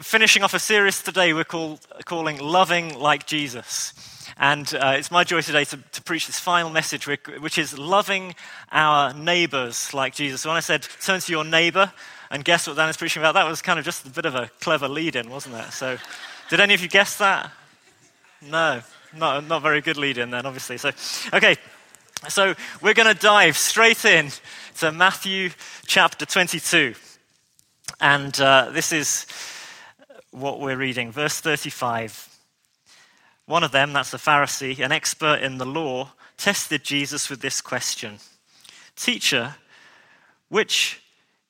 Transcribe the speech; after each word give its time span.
finishing 0.00 0.42
off 0.42 0.54
a 0.54 0.58
series 0.58 1.02
today 1.02 1.32
we're 1.32 1.44
called, 1.44 1.80
calling 2.04 2.38
Loving 2.38 2.98
Like 2.98 3.26
Jesus. 3.26 3.92
And 4.36 4.72
uh, 4.74 4.94
it's 4.96 5.10
my 5.10 5.24
joy 5.24 5.40
today 5.40 5.64
to, 5.64 5.76
to 5.76 6.02
preach 6.02 6.26
this 6.26 6.38
final 6.38 6.70
message, 6.70 7.06
which 7.06 7.58
is 7.58 7.76
loving 7.76 8.34
our 8.70 9.12
neighbors 9.12 9.92
like 9.92 10.14
Jesus. 10.14 10.42
So 10.42 10.50
when 10.50 10.56
I 10.56 10.60
said 10.60 10.86
turn 11.00 11.18
to 11.20 11.32
your 11.32 11.44
neighbor 11.44 11.92
and 12.30 12.44
guess 12.44 12.68
what 12.68 12.76
Dan 12.76 12.88
is 12.88 12.96
preaching 12.96 13.22
about, 13.22 13.34
that 13.34 13.48
was 13.48 13.60
kind 13.60 13.78
of 13.78 13.84
just 13.84 14.06
a 14.06 14.10
bit 14.10 14.26
of 14.26 14.36
a 14.36 14.50
clever 14.60 14.86
lead 14.86 15.16
in, 15.16 15.28
wasn't 15.30 15.56
it? 15.56 15.72
So, 15.72 15.96
did 16.50 16.60
any 16.60 16.74
of 16.74 16.80
you 16.80 16.88
guess 16.88 17.16
that? 17.16 17.50
No, 18.40 18.82
not, 19.16 19.46
not 19.48 19.62
very 19.62 19.80
good 19.80 19.96
lead 19.96 20.18
in 20.18 20.30
then, 20.30 20.46
obviously. 20.46 20.78
So, 20.78 20.90
okay, 21.34 21.56
so 22.28 22.54
we're 22.80 22.94
going 22.94 23.12
to 23.12 23.20
dive 23.20 23.56
straight 23.56 24.04
in 24.04 24.30
to 24.78 24.92
Matthew 24.92 25.50
chapter 25.86 26.24
22. 26.24 26.94
And 28.00 28.40
uh, 28.40 28.70
this 28.70 28.92
is 28.92 29.26
what 30.30 30.60
we're 30.60 30.76
reading. 30.76 31.12
Verse 31.12 31.40
35. 31.40 32.36
One 33.46 33.64
of 33.64 33.72
them, 33.72 33.92
that's 33.94 34.10
the 34.10 34.18
Pharisee, 34.18 34.78
an 34.78 34.92
expert 34.92 35.40
in 35.40 35.58
the 35.58 35.64
law, 35.64 36.12
tested 36.36 36.84
Jesus 36.84 37.30
with 37.30 37.40
this 37.40 37.60
question 37.60 38.18
Teacher, 38.94 39.54
which 40.48 41.00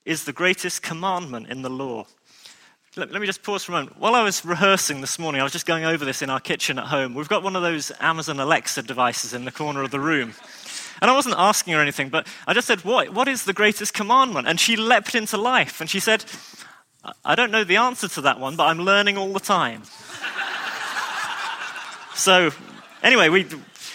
is 0.04 0.24
the 0.24 0.32
greatest 0.32 0.82
commandment 0.82 1.48
in 1.48 1.62
the 1.62 1.70
law? 1.70 2.06
Let, 2.96 3.12
let, 3.12 3.20
me 3.20 3.26
just 3.26 3.42
pause 3.42 3.64
for 3.64 3.72
a 3.72 3.74
moment. 3.76 3.98
While 3.98 4.14
I 4.14 4.22
was 4.22 4.44
rehearsing 4.44 5.00
this 5.00 5.18
morning, 5.18 5.40
I 5.40 5.44
was 5.44 5.52
just 5.52 5.66
going 5.66 5.84
over 5.84 6.04
this 6.04 6.22
in 6.22 6.30
our 6.30 6.40
kitchen 6.40 6.78
at 6.78 6.86
home. 6.86 7.14
We've 7.14 7.28
got 7.28 7.42
one 7.42 7.56
of 7.56 7.62
those 7.62 7.92
Amazon 8.00 8.40
Alexa 8.40 8.82
devices 8.82 9.34
in 9.34 9.44
the 9.44 9.52
corner 9.52 9.82
of 9.82 9.90
the 9.90 10.00
room. 10.00 10.34
And 11.00 11.10
I 11.10 11.14
wasn't 11.14 11.36
asking 11.38 11.74
her 11.74 11.80
anything, 11.80 12.08
but 12.08 12.26
I 12.46 12.54
just 12.54 12.66
said, 12.66 12.84
What, 12.84 13.10
what 13.10 13.28
is 13.28 13.44
the 13.44 13.52
greatest 13.52 13.94
commandment? 13.94 14.48
And 14.48 14.58
she 14.58 14.76
leapt 14.76 15.14
into 15.14 15.36
life 15.36 15.80
and 15.80 15.88
she 15.88 16.00
said, 16.00 16.24
I 17.24 17.34
don't 17.34 17.50
know 17.50 17.64
the 17.64 17.76
answer 17.76 18.08
to 18.08 18.20
that 18.22 18.40
one, 18.40 18.56
but 18.56 18.64
I'm 18.64 18.78
learning 18.78 19.16
all 19.16 19.32
the 19.32 19.40
time. 19.40 19.82
so, 22.14 22.50
anyway, 23.02 23.28
we, 23.28 23.46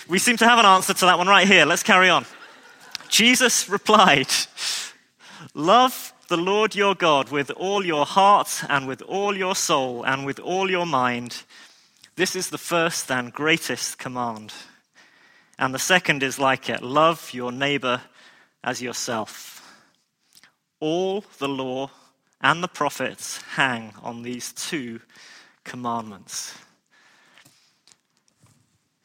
we 0.08 0.20
seem 0.20 0.38
to 0.38 0.46
have 0.46 0.60
an 0.60 0.66
answer 0.66 0.94
to 0.94 1.06
that 1.06 1.18
one 1.18 1.28
right 1.28 1.48
here. 1.48 1.66
Let's 1.66 1.84
carry 1.84 2.10
on. 2.10 2.26
Jesus 3.10 3.70
replied, 3.70 4.30
Love 5.54 6.14
the 6.30 6.38
Lord 6.38 6.76
your 6.76 6.96
God 6.96 7.30
with 7.30 7.52
all 7.52 7.86
your 7.86 8.06
heart 8.06 8.64
and 8.70 8.88
with 8.88 9.02
all 9.04 9.38
your 9.38 9.56
soul 9.56 10.04
and 10.04 10.26
with 10.26 10.40
all 10.40 10.72
your 10.72 10.86
mind. 10.86 11.44
This 12.16 12.36
is 12.36 12.50
the 12.50 12.58
first 12.58 13.12
and 13.12 13.34
greatest 13.34 13.98
command. 13.98 14.54
And 15.60 15.74
the 15.74 15.80
second 15.80 16.24
is 16.24 16.40
like 16.40 16.70
it 16.70 16.82
love 16.82 17.34
your 17.34 17.52
neighbor 17.52 18.02
as 18.64 18.82
yourself. 18.82 19.62
All 20.80 21.24
the 21.38 21.48
law 21.48 21.92
and 22.44 22.62
the 22.62 22.68
prophets 22.68 23.42
hang 23.56 23.94
on 24.04 24.22
these 24.22 24.52
two 24.52 25.00
commandments. 25.64 26.54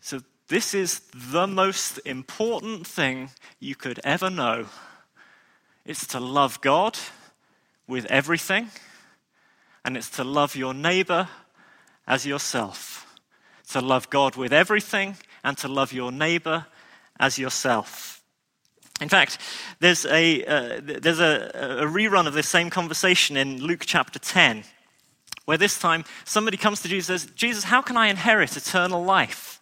So, 0.01 0.21
this 0.49 0.75
is 0.75 1.03
the 1.15 1.47
most 1.47 1.99
important 2.05 2.87
thing 2.87 3.31
you 3.61 3.77
could 3.77 4.01
ever 4.03 4.29
know. 4.29 4.67
It's 5.85 6.07
to 6.09 6.21
love 6.21 6.61
God 6.61 6.99
with 7.87 8.07
everything, 8.07 8.71
and 9.85 9.97
it's 9.97 10.11
to 10.11 10.25
love 10.25 10.57
your 10.57 10.75
neighbor 10.75 11.29
as 12.07 12.27
yourself. 12.27 13.07
To 13.71 13.81
love 13.81 14.11
God 14.11 14.35
with 14.35 14.53
everything, 14.53 15.17
and 15.45 15.57
to 15.59 15.69
love 15.69 15.93
your 15.93 16.11
neighbor 16.11 16.67
as 17.21 17.39
yourself. 17.39 18.18
In 19.01 19.09
fact, 19.09 19.39
there's 19.81 20.05
a, 20.07 20.45
uh, 20.45 20.81
there's 20.83 21.21
a, 21.21 21.51
a 21.55 21.87
rerun 21.87 22.27
of 22.27 22.35
this 22.35 22.49
same 22.49 22.71
conversation 22.71 23.37
in 23.37 23.63
Luke 23.63 23.85
chapter 23.87 24.19
10, 24.19 24.65
where 25.45 25.59
this 25.59 25.79
time 25.79 26.05
somebody 26.25 26.57
comes 26.57 26.83
to 26.83 26.89
Jesus 26.89 27.23
says, 27.23 27.33
Jesus, 27.35 27.65
how 27.65 27.81
can 27.81 27.97
I 27.97 28.09
inherit 28.09 28.57
eternal 28.57 29.05
life? 29.05 29.61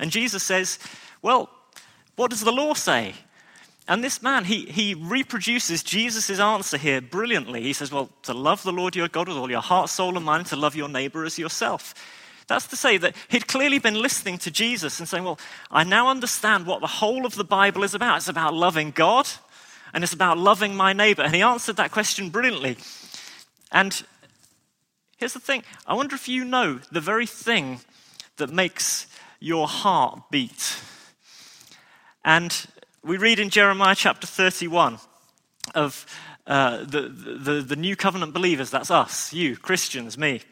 And 0.00 0.10
Jesus 0.10 0.42
says, 0.42 0.78
Well, 1.20 1.48
what 2.16 2.30
does 2.30 2.42
the 2.42 2.52
law 2.52 2.74
say? 2.74 3.14
And 3.88 4.02
this 4.02 4.22
man, 4.22 4.44
he, 4.44 4.66
he 4.66 4.94
reproduces 4.94 5.82
Jesus' 5.82 6.38
answer 6.38 6.76
here 6.76 7.00
brilliantly. 7.00 7.62
He 7.62 7.72
says, 7.72 7.90
Well, 7.90 8.10
to 8.22 8.34
love 8.34 8.62
the 8.62 8.72
Lord 8.72 8.96
your 8.96 9.08
God 9.08 9.28
with 9.28 9.36
all 9.36 9.50
your 9.50 9.60
heart, 9.60 9.90
soul, 9.90 10.16
and 10.16 10.24
mind, 10.24 10.46
to 10.46 10.56
love 10.56 10.76
your 10.76 10.88
neighbor 10.88 11.24
as 11.24 11.38
yourself. 11.38 11.94
That's 12.52 12.66
to 12.66 12.76
say 12.76 12.98
that 12.98 13.16
he'd 13.28 13.48
clearly 13.48 13.78
been 13.78 14.02
listening 14.02 14.36
to 14.40 14.50
Jesus 14.50 14.98
and 14.98 15.08
saying, 15.08 15.24
Well, 15.24 15.40
I 15.70 15.84
now 15.84 16.08
understand 16.08 16.66
what 16.66 16.82
the 16.82 16.86
whole 16.86 17.24
of 17.24 17.34
the 17.34 17.44
Bible 17.44 17.82
is 17.82 17.94
about. 17.94 18.18
It's 18.18 18.28
about 18.28 18.52
loving 18.52 18.90
God 18.90 19.26
and 19.94 20.04
it's 20.04 20.12
about 20.12 20.36
loving 20.36 20.76
my 20.76 20.92
neighbor. 20.92 21.22
And 21.22 21.34
he 21.34 21.40
answered 21.40 21.76
that 21.76 21.92
question 21.92 22.28
brilliantly. 22.28 22.76
And 23.70 24.02
here's 25.16 25.32
the 25.32 25.40
thing 25.40 25.62
I 25.86 25.94
wonder 25.94 26.14
if 26.14 26.28
you 26.28 26.44
know 26.44 26.78
the 26.90 27.00
very 27.00 27.24
thing 27.24 27.80
that 28.36 28.50
makes 28.50 29.06
your 29.40 29.66
heart 29.66 30.20
beat. 30.30 30.78
And 32.22 32.66
we 33.02 33.16
read 33.16 33.38
in 33.38 33.48
Jeremiah 33.48 33.94
chapter 33.96 34.26
31 34.26 34.98
of 35.74 36.04
uh, 36.46 36.84
the, 36.84 37.08
the, 37.08 37.62
the 37.62 37.76
new 37.76 37.96
covenant 37.96 38.34
believers, 38.34 38.68
that's 38.68 38.90
us, 38.90 39.32
you, 39.32 39.56
Christians, 39.56 40.18
me. 40.18 40.42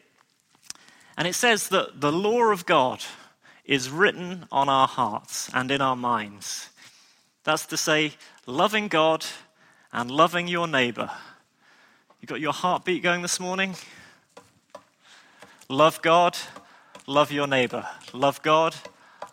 And 1.17 1.27
it 1.27 1.35
says 1.35 1.69
that 1.69 2.01
the 2.01 2.11
law 2.11 2.51
of 2.51 2.65
God 2.65 3.03
is 3.65 3.89
written 3.89 4.45
on 4.51 4.69
our 4.69 4.87
hearts 4.87 5.49
and 5.53 5.69
in 5.71 5.81
our 5.81 5.95
minds. 5.95 6.69
That's 7.43 7.65
to 7.67 7.77
say, 7.77 8.13
loving 8.45 8.87
God 8.87 9.25
and 9.91 10.09
loving 10.09 10.47
your 10.47 10.67
neighbor. 10.67 11.09
You 12.21 12.27
got 12.27 12.39
your 12.39 12.53
heartbeat 12.53 13.01
going 13.01 13.21
this 13.21 13.39
morning? 13.39 13.75
Love 15.69 16.01
God, 16.01 16.37
love 17.07 17.31
your 17.31 17.47
neighbor. 17.47 17.87
Love 18.13 18.41
God, 18.41 18.75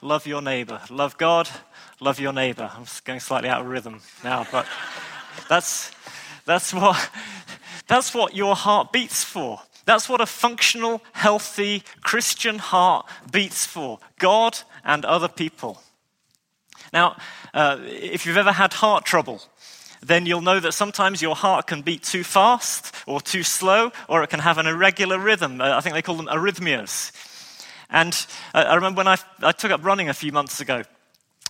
love 0.00 0.26
your 0.26 0.40
neighbor. 0.40 0.80
Love 0.88 1.18
God, 1.18 1.48
love 2.00 2.20
your 2.20 2.32
neighbor. 2.32 2.70
I'm 2.74 2.86
going 3.04 3.20
slightly 3.20 3.48
out 3.48 3.62
of 3.62 3.66
rhythm 3.66 4.00
now, 4.24 4.46
but 4.50 4.66
that's, 5.48 5.90
that's, 6.44 6.72
what, 6.72 7.10
that's 7.88 8.14
what 8.14 8.34
your 8.34 8.54
heart 8.54 8.92
beats 8.92 9.24
for. 9.24 9.60
That's 9.88 10.06
what 10.06 10.20
a 10.20 10.26
functional, 10.26 11.00
healthy 11.14 11.82
Christian 12.02 12.58
heart 12.58 13.06
beats 13.32 13.64
for 13.64 13.98
God 14.18 14.58
and 14.84 15.02
other 15.06 15.28
people. 15.28 15.80
Now, 16.92 17.16
uh, 17.54 17.78
if 17.80 18.26
you've 18.26 18.36
ever 18.36 18.52
had 18.52 18.74
heart 18.74 19.06
trouble, 19.06 19.40
then 20.02 20.26
you'll 20.26 20.42
know 20.42 20.60
that 20.60 20.72
sometimes 20.72 21.22
your 21.22 21.34
heart 21.34 21.68
can 21.68 21.80
beat 21.80 22.02
too 22.02 22.22
fast 22.22 22.94
or 23.06 23.22
too 23.22 23.42
slow, 23.42 23.90
or 24.10 24.22
it 24.22 24.28
can 24.28 24.40
have 24.40 24.58
an 24.58 24.66
irregular 24.66 25.18
rhythm. 25.18 25.58
Uh, 25.58 25.74
I 25.74 25.80
think 25.80 25.94
they 25.94 26.02
call 26.02 26.16
them 26.16 26.26
arrhythmias. 26.26 27.10
And 27.88 28.12
uh, 28.52 28.66
I 28.68 28.74
remember 28.74 28.98
when 28.98 29.08
I, 29.08 29.16
I, 29.40 29.52
took 29.52 29.70
up 29.70 29.82
running 29.82 30.10
a 30.10 30.14
few 30.14 30.32
months 30.32 30.60
ago, 30.60 30.82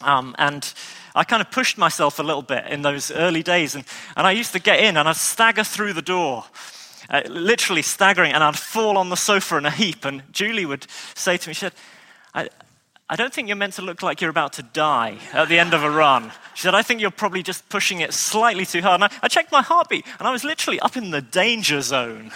um, 0.01 0.37
and 0.39 0.73
I 1.17 1.25
kind 1.25 1.43
of 1.43 1.51
pushed 1.51 1.77
myself 1.77 2.21
a 2.21 2.23
little 2.23 2.43
bit 2.43 2.67
in 2.69 2.83
those 2.83 3.11
early 3.11 3.43
days. 3.43 3.75
And, 3.75 3.85
and 4.17 4.29
I 4.29 4.31
used 4.31 4.53
to 4.53 4.61
get 4.61 4.79
in 4.79 4.97
and 4.97 5.09
I'd 5.09 5.17
stagger 5.17 5.65
through 5.65 5.95
the 5.95 6.03
door 6.03 6.45
uh, 7.09 7.23
literally 7.29 7.83
staggering, 7.83 8.33
and 8.33 8.45
I'd 8.45 8.59
fall 8.59 8.99
on 8.99 9.09
the 9.09 9.17
sofa 9.17 9.57
in 9.57 9.67
a 9.67 9.71
heap. 9.71 10.05
And 10.05 10.23
Julie 10.33 10.67
would 10.67 10.87
say 11.15 11.37
to 11.37 11.49
me, 11.49 11.55
she 11.55 11.61
said, 11.61 11.73
I, 12.35 12.49
I 13.11 13.17
don't 13.17 13.33
think 13.33 13.49
you're 13.49 13.57
meant 13.57 13.75
to 13.75 13.83
look 13.83 14.03
like 14.03 14.21
you're 14.21 14.31
about 14.31 14.53
to 14.55 14.63
die 14.63 15.19
at 15.33 15.49
the 15.49 15.59
end 15.59 15.73
of 15.73 15.83
a 15.83 15.91
run. 15.91 16.31
She 16.55 16.63
said, 16.63 16.75
I 16.75 16.83
think 16.83 17.01
you're 17.01 17.11
probably 17.11 17.43
just 17.43 17.69
pushing 17.71 18.01
it 18.01 18.13
slightly 18.13 18.67
too 18.67 18.83
hard. 18.83 19.01
And 19.01 19.05
I, 19.05 19.17
I 19.23 19.29
checked 19.29 19.51
my 19.51 19.63
heartbeat, 19.63 20.05
and 20.19 20.29
I 20.29 20.31
was 20.31 20.45
literally 20.45 20.79
up 20.81 20.97
in 20.97 21.11
the 21.11 21.23
danger 21.23 21.81
zone. 21.81 22.31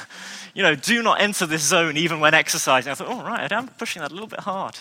You 0.55 0.63
know, 0.63 0.75
do 0.75 1.03
not 1.03 1.21
enter 1.21 1.47
this 1.47 1.63
zone 1.63 1.97
even 1.97 2.21
when 2.21 2.35
exercising. 2.35 2.91
I 2.91 2.95
thought, 2.95 3.09
oh, 3.09 3.23
right, 3.23 3.51
I 3.53 3.57
am 3.57 3.69
pushing 3.69 4.01
that 4.03 4.11
a 4.11 4.15
little 4.15 4.29
bit 4.29 4.41
hard. 4.41 4.79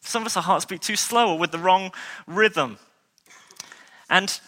Some 0.00 0.22
of 0.22 0.26
us, 0.26 0.36
our 0.36 0.42
hearts 0.42 0.64
beat 0.64 0.82
too 0.82 0.96
slow 0.96 1.32
or 1.32 1.38
with 1.38 1.52
the 1.52 1.58
wrong 1.58 1.92
rhythm. 2.26 2.78
And 4.08 4.40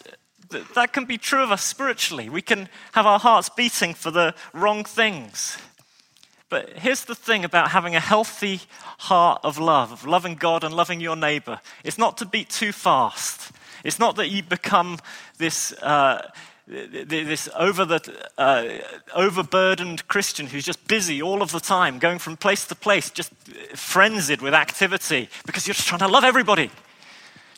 that 0.75 0.93
can 0.93 1.05
be 1.05 1.17
true 1.17 1.43
of 1.43 1.51
us 1.51 1.63
spiritually. 1.63 2.29
We 2.29 2.41
can 2.41 2.69
have 2.93 3.05
our 3.05 3.19
hearts 3.19 3.49
beating 3.49 3.93
for 3.93 4.11
the 4.11 4.33
wrong 4.53 4.83
things. 4.83 5.57
But 6.49 6.77
here's 6.77 7.05
the 7.05 7.15
thing 7.15 7.43
about 7.43 7.71
having 7.71 7.95
a 7.95 7.99
healthy 7.99 8.61
heart 8.99 9.41
of 9.43 9.57
love, 9.57 9.91
of 9.91 10.05
loving 10.05 10.35
God 10.35 10.63
and 10.63 10.73
loving 10.73 11.01
your 11.01 11.15
neighbor. 11.15 11.59
It's 11.83 11.97
not 11.97 12.17
to 12.19 12.25
beat 12.25 12.49
too 12.49 12.71
fast. 12.71 13.51
It's 13.83 13.97
not 13.97 14.17
that 14.17 14.29
you 14.29 14.43
become 14.43 14.99
this, 15.39 15.73
uh, 15.81 16.29
this 16.67 17.49
over 17.55 17.85
the, 17.85 18.29
uh, 18.37 18.65
overburdened 19.15 20.07
Christian 20.07 20.45
who's 20.45 20.63
just 20.63 20.87
busy 20.87 21.21
all 21.23 21.41
of 21.41 21.51
the 21.51 21.59
time, 21.59 21.97
going 21.97 22.19
from 22.19 22.37
place 22.37 22.67
to 22.67 22.75
place, 22.75 23.09
just 23.09 23.33
frenzied 23.75 24.43
with 24.43 24.53
activity 24.53 25.29
because 25.45 25.67
you're 25.67 25.73
just 25.73 25.87
trying 25.87 25.99
to 25.99 26.07
love 26.07 26.23
everybody. 26.23 26.69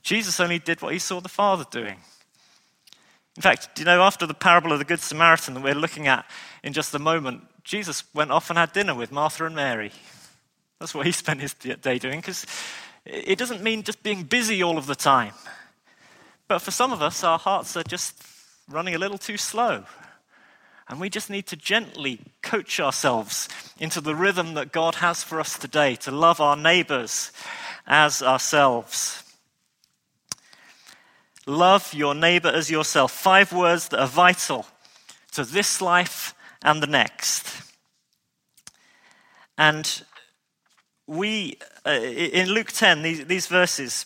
Jesus 0.03 0.39
only 0.39 0.59
did 0.59 0.81
what 0.81 0.93
he 0.93 0.99
saw 0.99 1.19
the 1.19 1.27
Father 1.27 1.65
doing. 1.69 1.97
In 3.35 3.41
fact, 3.41 3.75
do 3.75 3.81
you 3.81 3.85
know, 3.85 4.01
after 4.01 4.25
the 4.25 4.33
parable 4.33 4.71
of 4.71 4.79
the 4.79 4.85
Good 4.85 5.01
Samaritan 5.01 5.55
that 5.55 5.63
we're 5.63 5.75
looking 5.75 6.07
at 6.07 6.25
in 6.63 6.71
just 6.71 6.93
a 6.95 6.99
moment, 6.99 7.43
Jesus 7.63 8.03
went 8.13 8.31
off 8.31 8.49
and 8.49 8.57
had 8.57 8.71
dinner 8.71 8.95
with 8.95 9.11
Martha 9.11 9.45
and 9.45 9.55
Mary. 9.55 9.91
That's 10.79 10.95
what 10.95 11.05
he 11.05 11.11
spent 11.23 11.41
his 11.41 11.53
day 11.53 11.99
doing, 11.99 12.19
because 12.19 12.45
it 13.05 13.37
doesn't 13.37 13.61
mean 13.61 13.83
just 13.83 14.03
being 14.03 14.23
busy 14.23 14.63
all 14.63 14.77
of 14.77 14.87
the 14.87 14.95
time. 14.95 15.33
But 16.47 16.59
for 16.59 16.71
some 16.71 16.93
of 16.93 17.01
us, 17.01 17.23
our 17.23 17.39
hearts 17.39 17.75
are 17.75 17.83
just 17.83 18.21
running 18.69 18.95
a 18.95 18.99
little 18.99 19.17
too 19.17 19.37
slow. 19.37 19.83
And 20.87 20.99
we 20.99 21.09
just 21.09 21.31
need 21.31 21.47
to 21.47 21.55
gently 21.55 22.19
coach 22.43 22.79
ourselves 22.79 23.49
into 23.79 23.99
the 23.99 24.15
rhythm 24.15 24.53
that 24.53 24.71
God 24.71 24.95
has 24.95 25.23
for 25.23 25.39
us 25.39 25.57
today 25.57 25.95
to 25.97 26.11
love 26.11 26.39
our 26.39 26.55
neighbors 26.55 27.31
as 27.87 28.21
ourselves. 28.21 29.24
Love 31.45 31.93
your 31.93 32.15
neighbor 32.15 32.49
as 32.49 32.71
yourself. 32.71 33.11
Five 33.11 33.53
words 33.53 33.89
that 33.89 33.99
are 33.99 34.07
vital 34.07 34.65
to 35.33 35.43
this 35.43 35.81
life 35.81 36.33
and 36.63 36.81
the 36.81 36.87
next. 36.87 37.47
And 39.57 40.03
we, 41.07 41.57
uh, 41.85 41.91
in 41.91 42.49
Luke 42.49 42.71
10, 42.71 43.03
these, 43.03 43.25
these 43.25 43.47
verses, 43.47 44.05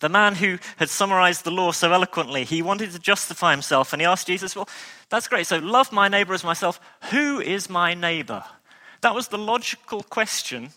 the 0.00 0.08
man 0.08 0.34
who 0.34 0.58
had 0.76 0.88
summarized 0.88 1.44
the 1.44 1.50
law 1.50 1.70
so 1.70 1.92
eloquently, 1.92 2.44
he 2.44 2.62
wanted 2.62 2.92
to 2.92 2.98
justify 2.98 3.52
himself 3.52 3.92
and 3.92 4.00
he 4.00 4.06
asked 4.06 4.26
Jesus, 4.26 4.56
Well, 4.56 4.68
that's 5.10 5.28
great. 5.28 5.46
So, 5.46 5.58
love 5.58 5.92
my 5.92 6.08
neighbor 6.08 6.34
as 6.34 6.42
myself. 6.42 6.80
Who 7.10 7.40
is 7.40 7.70
my 7.70 7.94
neighbor? 7.94 8.42
That 9.02 9.14
was 9.14 9.28
the 9.28 9.38
logical 9.38 10.02
question 10.02 10.70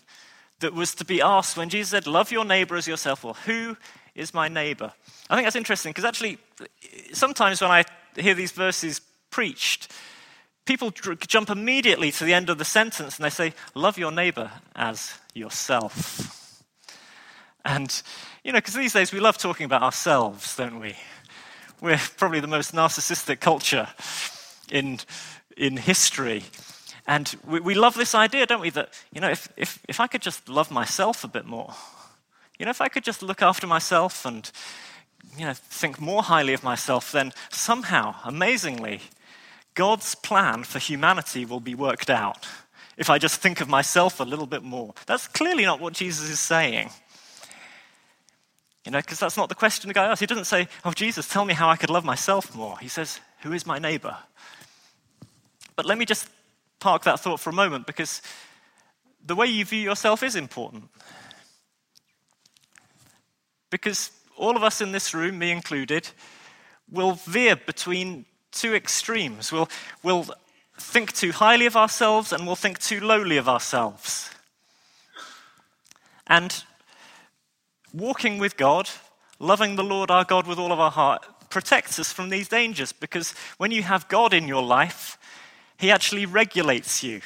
that 0.60 0.74
was 0.74 0.94
to 0.96 1.04
be 1.04 1.20
asked 1.20 1.56
when 1.56 1.68
Jesus 1.68 1.90
said, 1.90 2.06
Love 2.06 2.30
your 2.30 2.44
neighbor 2.44 2.76
as 2.76 2.86
yourself. 2.86 3.24
Well, 3.24 3.36
who 3.46 3.76
is 4.14 4.34
my 4.34 4.48
neighbor? 4.48 4.92
I 5.30 5.34
think 5.34 5.46
that's 5.46 5.56
interesting 5.56 5.90
because 5.90 6.04
actually, 6.04 6.38
sometimes 7.12 7.60
when 7.60 7.70
I 7.70 7.84
hear 8.16 8.34
these 8.34 8.52
verses 8.52 9.00
preached, 9.30 9.92
people 10.64 10.90
jump 10.90 11.50
immediately 11.50 12.12
to 12.12 12.24
the 12.24 12.34
end 12.34 12.50
of 12.50 12.58
the 12.58 12.64
sentence 12.64 13.16
and 13.16 13.24
they 13.24 13.30
say, 13.30 13.54
Love 13.74 13.98
your 13.98 14.12
neighbor 14.12 14.50
as 14.76 15.14
yourself. 15.34 16.62
And, 17.64 18.02
you 18.44 18.52
know, 18.52 18.58
because 18.58 18.74
these 18.74 18.92
days 18.92 19.12
we 19.12 19.20
love 19.20 19.36
talking 19.36 19.64
about 19.66 19.82
ourselves, 19.82 20.56
don't 20.56 20.80
we? 20.80 20.94
We're 21.80 22.00
probably 22.16 22.40
the 22.40 22.46
most 22.46 22.74
narcissistic 22.74 23.40
culture 23.40 23.88
in, 24.70 25.00
in 25.56 25.76
history. 25.76 26.44
And 27.06 27.34
we, 27.46 27.60
we 27.60 27.74
love 27.74 27.94
this 27.94 28.14
idea, 28.14 28.46
don't 28.46 28.60
we, 28.60 28.70
that, 28.70 28.90
you 29.12 29.20
know, 29.20 29.30
if, 29.30 29.48
if, 29.56 29.78
if 29.88 30.00
I 30.00 30.06
could 30.06 30.22
just 30.22 30.48
love 30.48 30.70
myself 30.70 31.24
a 31.24 31.28
bit 31.28 31.46
more, 31.46 31.74
you 32.58 32.64
know, 32.64 32.70
if 32.70 32.80
I 32.80 32.88
could 32.88 33.04
just 33.04 33.22
look 33.22 33.42
after 33.42 33.66
myself 33.66 34.24
and, 34.24 34.50
you 35.36 35.44
know, 35.44 35.54
think 35.54 36.00
more 36.00 36.22
highly 36.22 36.52
of 36.52 36.64
myself, 36.64 37.12
then 37.12 37.32
somehow, 37.50 38.16
amazingly, 38.24 39.00
God's 39.74 40.14
plan 40.16 40.64
for 40.64 40.78
humanity 40.78 41.44
will 41.44 41.60
be 41.60 41.74
worked 41.74 42.10
out 42.10 42.46
if 42.96 43.08
I 43.08 43.18
just 43.18 43.40
think 43.40 43.60
of 43.60 43.68
myself 43.68 44.18
a 44.18 44.24
little 44.24 44.46
bit 44.46 44.64
more. 44.64 44.92
That's 45.06 45.28
clearly 45.28 45.64
not 45.64 45.80
what 45.80 45.92
Jesus 45.92 46.28
is 46.28 46.40
saying. 46.40 46.90
You 48.84 48.90
know, 48.90 48.98
because 48.98 49.20
that's 49.20 49.36
not 49.36 49.48
the 49.48 49.54
question 49.54 49.86
the 49.86 49.94
guy 49.94 50.06
asks. 50.06 50.20
He 50.20 50.26
doesn't 50.26 50.46
say, 50.46 50.66
Oh, 50.84 50.92
Jesus, 50.92 51.28
tell 51.28 51.44
me 51.44 51.54
how 51.54 51.68
I 51.68 51.76
could 51.76 51.90
love 51.90 52.04
myself 52.04 52.54
more. 52.56 52.76
He 52.78 52.88
says, 52.88 53.20
Who 53.42 53.52
is 53.52 53.66
my 53.66 53.78
neighbor? 53.78 54.16
But 55.76 55.86
let 55.86 55.96
me 55.96 56.04
just 56.04 56.28
park 56.80 57.04
that 57.04 57.20
thought 57.20 57.38
for 57.38 57.50
a 57.50 57.52
moment 57.52 57.86
because 57.86 58.20
the 59.24 59.36
way 59.36 59.46
you 59.46 59.64
view 59.64 59.80
yourself 59.80 60.22
is 60.22 60.34
important. 60.34 60.88
Because 63.70 64.10
all 64.36 64.56
of 64.56 64.62
us 64.62 64.80
in 64.80 64.92
this 64.92 65.14
room, 65.14 65.38
me 65.38 65.50
included, 65.50 66.08
will 66.90 67.12
veer 67.12 67.56
between 67.56 68.24
two 68.52 68.74
extremes. 68.74 69.52
We'll, 69.52 69.68
we'll 70.02 70.26
think 70.78 71.12
too 71.12 71.32
highly 71.32 71.66
of 71.66 71.76
ourselves 71.76 72.32
and 72.32 72.46
we'll 72.46 72.56
think 72.56 72.78
too 72.78 73.00
lowly 73.00 73.36
of 73.36 73.48
ourselves. 73.48 74.30
And 76.26 76.62
walking 77.92 78.38
with 78.38 78.56
God, 78.56 78.88
loving 79.38 79.76
the 79.76 79.84
Lord 79.84 80.10
our 80.10 80.24
God 80.24 80.46
with 80.46 80.58
all 80.58 80.72
of 80.72 80.80
our 80.80 80.90
heart, 80.90 81.24
protects 81.50 81.98
us 81.98 82.12
from 82.12 82.28
these 82.28 82.48
dangers 82.48 82.92
because 82.92 83.32
when 83.56 83.70
you 83.70 83.82
have 83.82 84.08
God 84.08 84.34
in 84.34 84.46
your 84.46 84.62
life, 84.62 85.18
He 85.78 85.90
actually 85.90 86.26
regulates 86.26 87.02
you. 87.02 87.20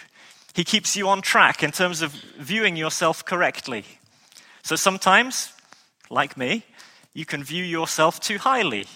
He 0.55 0.65
keeps 0.65 0.97
you 0.97 1.09
on 1.09 1.23
track 1.23 1.63
in 1.63 1.73
terms 1.73 2.03
of 2.03 2.13
viewing 2.13 2.77
yourself 2.77 3.25
correctly. 3.25 3.85
So 4.63 4.77
sometimes, 4.77 5.52
like 6.13 6.37
me, 6.37 6.65
you 7.15 7.25
can 7.25 7.43
view 7.43 7.65
yourself 7.65 8.21
too 8.21 8.39
highly. 8.39 8.87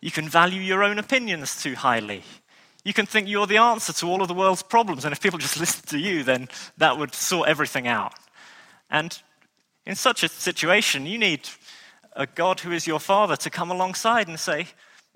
You 0.00 0.10
can 0.10 0.28
value 0.28 0.60
your 0.60 0.82
own 0.82 0.98
opinions 0.98 1.62
too 1.62 1.74
highly. 1.74 2.22
You 2.84 2.92
can 2.92 3.06
think 3.06 3.28
you're 3.28 3.46
the 3.46 3.56
answer 3.56 3.92
to 3.94 4.06
all 4.06 4.22
of 4.22 4.28
the 4.28 4.34
world's 4.34 4.62
problems, 4.62 5.04
and 5.04 5.12
if 5.12 5.20
people 5.20 5.38
just 5.38 5.58
listened 5.60 5.88
to 5.88 5.98
you, 5.98 6.22
then 6.22 6.48
that 6.76 6.98
would 6.98 7.14
sort 7.14 7.48
everything 7.48 7.88
out. 7.88 8.14
And 8.90 9.16
in 9.84 9.94
such 9.94 10.22
a 10.22 10.28
situation, 10.28 11.06
you 11.06 11.18
need 11.18 11.48
a 12.12 12.26
God 12.26 12.60
who 12.60 12.72
is 12.72 12.86
your 12.86 13.00
father 13.00 13.36
to 13.36 13.50
come 13.50 13.70
alongside 13.70 14.28
and 14.28 14.38
say, 14.38 14.68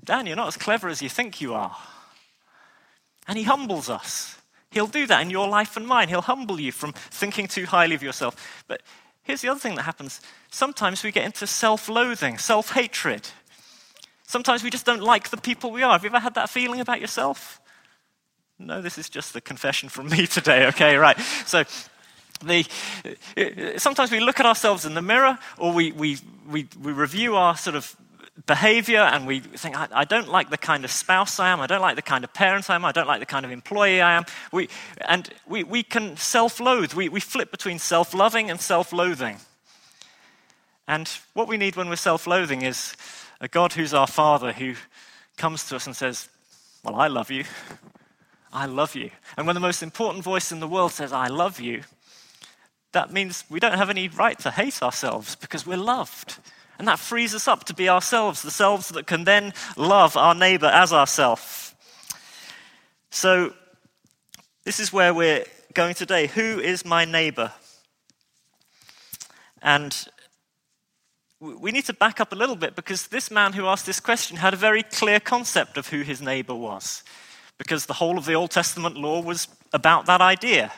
Dan, 0.02 0.26
you're 0.26 0.36
not 0.36 0.48
as 0.48 0.56
clever 0.56 0.88
as 0.88 1.02
you 1.02 1.08
think 1.08 1.40
you 1.40 1.54
are. 1.54 1.76
And 3.26 3.36
he 3.38 3.44
humbles 3.44 3.88
us. 3.88 4.36
He'll 4.70 4.86
do 4.86 5.06
that 5.06 5.22
in 5.22 5.30
your 5.30 5.48
life 5.48 5.76
and 5.76 5.86
mine. 5.86 6.08
He'll 6.08 6.20
humble 6.22 6.60
you 6.60 6.72
from 6.72 6.92
thinking 6.92 7.48
too 7.48 7.66
highly 7.66 7.94
of 7.94 8.02
yourself. 8.02 8.64
But 8.68 8.82
here's 9.30 9.42
the 9.42 9.48
other 9.48 9.60
thing 9.60 9.76
that 9.76 9.82
happens 9.82 10.20
sometimes 10.50 11.04
we 11.04 11.12
get 11.12 11.24
into 11.24 11.46
self 11.46 11.88
loathing, 11.88 12.36
self 12.36 12.72
hatred. 12.72 13.28
Sometimes 14.26 14.62
we 14.62 14.70
just 14.70 14.86
don't 14.86 15.02
like 15.02 15.30
the 15.30 15.36
people 15.36 15.70
we 15.70 15.82
are. 15.82 15.92
Have 15.92 16.04
you 16.04 16.10
ever 16.10 16.20
had 16.20 16.34
that 16.34 16.50
feeling 16.50 16.80
about 16.80 17.00
yourself? 17.00 17.60
No, 18.58 18.80
this 18.82 18.98
is 18.98 19.08
just 19.08 19.32
the 19.32 19.40
confession 19.40 19.88
from 19.88 20.08
me 20.08 20.26
today, 20.38 20.66
okay, 20.66 20.96
right. 20.96 21.18
So 21.46 21.64
the, 22.44 22.64
sometimes 23.78 24.10
we 24.10 24.20
look 24.20 24.40
at 24.40 24.46
ourselves 24.46 24.84
in 24.84 24.94
the 24.94 25.02
mirror 25.02 25.38
or 25.58 25.72
we, 25.72 25.92
we, 25.92 26.18
we, 26.48 26.68
we 26.80 26.92
review 26.92 27.36
our 27.36 27.56
sort 27.56 27.76
of 27.76 27.96
behavior 28.46 29.00
and 29.00 29.26
we 29.26 29.40
think, 29.40 29.76
I, 29.76 29.88
I, 29.92 30.04
don't 30.04 30.28
like 30.28 30.50
the 30.50 30.58
kind 30.58 30.84
of 30.84 30.90
spouse 30.90 31.38
I 31.38 31.48
am, 31.48 31.60
I 31.60 31.66
don't 31.66 31.80
like 31.80 31.96
the 31.96 32.02
kind 32.02 32.24
of 32.24 32.32
parent 32.32 32.70
I 32.70 32.74
am, 32.74 32.84
I 32.84 32.92
don't 32.92 33.06
like 33.06 33.20
the 33.20 33.26
kind 33.26 33.44
of 33.44 33.50
employee 33.50 34.00
I 34.00 34.16
am. 34.16 34.24
We, 34.52 34.68
and 35.06 35.28
we, 35.46 35.64
we 35.64 35.82
can 35.82 36.16
self 36.16 36.60
loathe. 36.60 36.94
We, 36.94 37.08
we 37.08 37.20
flip 37.20 37.50
between 37.50 37.78
self 37.78 38.14
loving 38.14 38.50
and 38.50 38.60
self 38.60 38.92
loathing. 38.92 39.38
And 40.86 41.08
what 41.34 41.48
we 41.48 41.56
need 41.56 41.76
when 41.76 41.88
we're 41.88 41.96
self 41.96 42.26
loathing 42.26 42.62
is 42.62 42.96
a 43.40 43.48
God 43.48 43.72
who's 43.72 43.94
our 43.94 44.06
Father 44.06 44.52
who 44.52 44.74
comes 45.36 45.68
to 45.68 45.76
us 45.76 45.86
and 45.86 45.96
says, 45.96 46.28
Well, 46.84 46.96
I 46.96 47.08
love 47.08 47.30
you. 47.30 47.44
I 48.52 48.66
love 48.66 48.96
you. 48.96 49.10
And 49.36 49.46
when 49.46 49.54
the 49.54 49.60
most 49.60 49.82
important 49.82 50.24
voice 50.24 50.50
in 50.50 50.60
the 50.60 50.68
world 50.68 50.92
says, 50.92 51.12
I 51.12 51.28
love 51.28 51.60
you, 51.60 51.82
that 52.92 53.12
means 53.12 53.44
we 53.48 53.60
don't 53.60 53.78
have 53.78 53.90
any 53.90 54.08
right 54.08 54.38
to 54.40 54.50
hate 54.50 54.82
ourselves 54.82 55.36
because 55.36 55.64
we're 55.64 55.76
loved. 55.76 56.38
And 56.80 56.88
that 56.88 56.98
frees 56.98 57.34
us 57.34 57.46
up 57.46 57.64
to 57.64 57.74
be 57.74 57.90
ourselves, 57.90 58.40
the 58.40 58.50
selves 58.50 58.88
that 58.88 59.06
can 59.06 59.24
then 59.24 59.52
love 59.76 60.16
our 60.16 60.34
neighbor 60.34 60.64
as 60.64 60.94
ourselves. 60.94 61.74
So, 63.10 63.52
this 64.64 64.80
is 64.80 64.90
where 64.90 65.12
we're 65.12 65.44
going 65.74 65.92
today. 65.92 66.26
Who 66.28 66.58
is 66.58 66.86
my 66.86 67.04
neighbor? 67.04 67.52
And 69.60 69.94
we 71.38 71.70
need 71.70 71.84
to 71.84 71.92
back 71.92 72.18
up 72.18 72.32
a 72.32 72.34
little 72.34 72.56
bit 72.56 72.74
because 72.74 73.08
this 73.08 73.30
man 73.30 73.52
who 73.52 73.66
asked 73.66 73.84
this 73.84 74.00
question 74.00 74.38
had 74.38 74.54
a 74.54 74.56
very 74.56 74.82
clear 74.82 75.20
concept 75.20 75.76
of 75.76 75.88
who 75.88 76.00
his 76.00 76.22
neighbor 76.22 76.54
was. 76.54 77.04
Because 77.58 77.84
the 77.84 77.92
whole 77.92 78.16
of 78.16 78.24
the 78.24 78.32
Old 78.32 78.52
Testament 78.52 78.96
law 78.96 79.20
was 79.20 79.48
about 79.74 80.06
that 80.06 80.22
idea. 80.22 80.72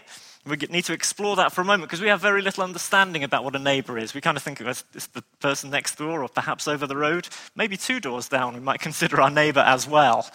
We 0.45 0.57
need 0.57 0.85
to 0.87 0.93
explore 0.93 1.37
that 1.37 1.53
for 1.53 1.61
a 1.61 1.65
moment 1.65 1.89
because 1.89 2.01
we 2.01 2.09
have 2.09 2.21
very 2.21 2.43
little 2.43 2.65
understanding 2.65 3.23
about 3.23 3.45
what 3.45 3.55
a 3.55 3.61
neighbor 3.61 3.97
is. 3.97 4.13
We 4.13 4.21
kind 4.21 4.37
of 4.37 4.43
think 4.43 4.61
of 4.61 4.67
it 4.67 4.83
as 4.95 5.07
the 5.09 5.23
person 5.41 5.71
next 5.71 5.99
door 5.99 6.23
or 6.23 6.29
perhaps 6.29 6.67
over 6.67 6.85
the 6.87 6.97
road, 6.97 7.29
maybe 7.55 7.77
two 7.77 8.01
doors 8.01 8.29
down, 8.29 8.55
we 8.55 8.61
might 8.61 8.81
consider 8.89 9.21
our 9.21 9.31
neighbor 9.31 9.61
as 9.61 9.87
well. 9.87 10.29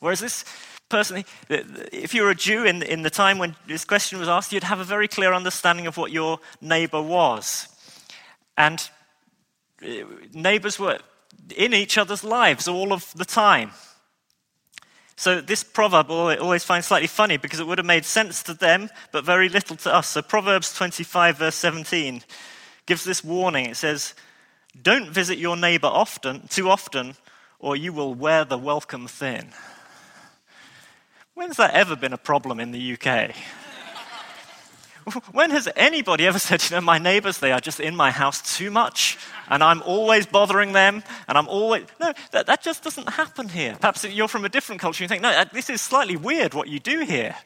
Whereas 0.00 0.18
this 0.18 0.44
person, 0.88 1.24
if 1.48 2.14
you 2.14 2.22
were 2.22 2.30
a 2.30 2.34
Jew 2.34 2.64
in, 2.64 2.82
in 2.82 3.02
the 3.02 3.10
time 3.10 3.38
when 3.38 3.54
this 3.68 3.84
question 3.84 4.18
was 4.18 4.28
asked, 4.28 4.52
you'd 4.52 4.64
have 4.64 4.80
a 4.80 4.84
very 4.84 5.06
clear 5.06 5.32
understanding 5.32 5.86
of 5.86 5.96
what 5.96 6.10
your 6.10 6.40
neighbor 6.60 7.00
was. 7.00 7.68
And 8.58 8.86
uh, 9.82 10.04
neighbors 10.34 10.78
were 10.80 10.98
in 11.56 11.72
each 11.74 11.96
other's 11.96 12.24
lives 12.24 12.66
all 12.66 12.92
of 12.92 13.12
the 13.14 13.24
time. 13.24 13.70
So 15.16 15.40
this 15.40 15.62
proverb 15.62 16.10
I 16.10 16.36
always 16.36 16.64
find 16.64 16.84
slightly 16.84 17.06
funny 17.06 17.36
because 17.36 17.60
it 17.60 17.66
would 17.66 17.78
have 17.78 17.86
made 17.86 18.04
sense 18.04 18.42
to 18.44 18.54
them, 18.54 18.88
but 19.12 19.24
very 19.24 19.48
little 19.48 19.76
to 19.76 19.94
us. 19.94 20.08
So 20.08 20.22
Proverbs 20.22 20.72
25, 20.74 21.38
verse 21.38 21.54
17, 21.56 22.22
gives 22.86 23.04
this 23.04 23.22
warning. 23.22 23.66
It 23.66 23.76
says, 23.76 24.14
Don't 24.80 25.10
visit 25.10 25.38
your 25.38 25.56
neighbor 25.56 25.88
often, 25.88 26.48
too 26.48 26.68
often, 26.68 27.14
or 27.58 27.76
you 27.76 27.92
will 27.92 28.14
wear 28.14 28.44
the 28.44 28.58
welcome 28.58 29.06
thin. 29.06 29.52
When's 31.34 31.56
that 31.56 31.74
ever 31.74 31.96
been 31.96 32.12
a 32.12 32.18
problem 32.18 32.60
in 32.60 32.72
the 32.72 32.92
UK? 32.94 33.34
When 35.32 35.50
has 35.50 35.68
anybody 35.74 36.28
ever 36.28 36.38
said, 36.38 36.62
you 36.62 36.76
know, 36.76 36.80
my 36.80 36.98
neighbors, 36.98 37.38
they 37.38 37.50
are 37.50 37.58
just 37.58 37.80
in 37.80 37.96
my 37.96 38.12
house 38.12 38.56
too 38.56 38.70
much, 38.70 39.18
and 39.52 39.62
I'm 39.62 39.82
always 39.82 40.24
bothering 40.24 40.72
them, 40.72 41.04
and 41.28 41.36
I'm 41.36 41.46
always. 41.46 41.84
No, 42.00 42.14
that, 42.30 42.46
that 42.46 42.62
just 42.62 42.82
doesn't 42.82 43.06
happen 43.06 43.50
here. 43.50 43.76
Perhaps 43.78 44.02
you're 44.04 44.26
from 44.26 44.46
a 44.46 44.48
different 44.48 44.80
culture, 44.80 45.04
you 45.04 45.08
think, 45.08 45.20
no, 45.20 45.28
uh, 45.28 45.44
this 45.52 45.68
is 45.68 45.82
slightly 45.82 46.16
weird 46.16 46.54
what 46.54 46.68
you 46.68 46.80
do 46.80 47.00
here. 47.00 47.36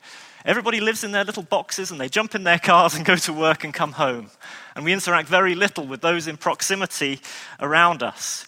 Everybody 0.44 0.78
lives 0.78 1.02
in 1.02 1.10
their 1.10 1.24
little 1.24 1.42
boxes 1.42 1.90
and 1.90 2.00
they 2.00 2.08
jump 2.08 2.36
in 2.36 2.44
their 2.44 2.60
cars 2.60 2.94
and 2.94 3.04
go 3.04 3.16
to 3.16 3.32
work 3.32 3.64
and 3.64 3.74
come 3.74 3.90
home. 3.90 4.30
And 4.76 4.84
we 4.84 4.92
interact 4.92 5.28
very 5.28 5.56
little 5.56 5.84
with 5.84 6.00
those 6.00 6.28
in 6.28 6.36
proximity 6.36 7.18
around 7.58 8.04
us. 8.04 8.46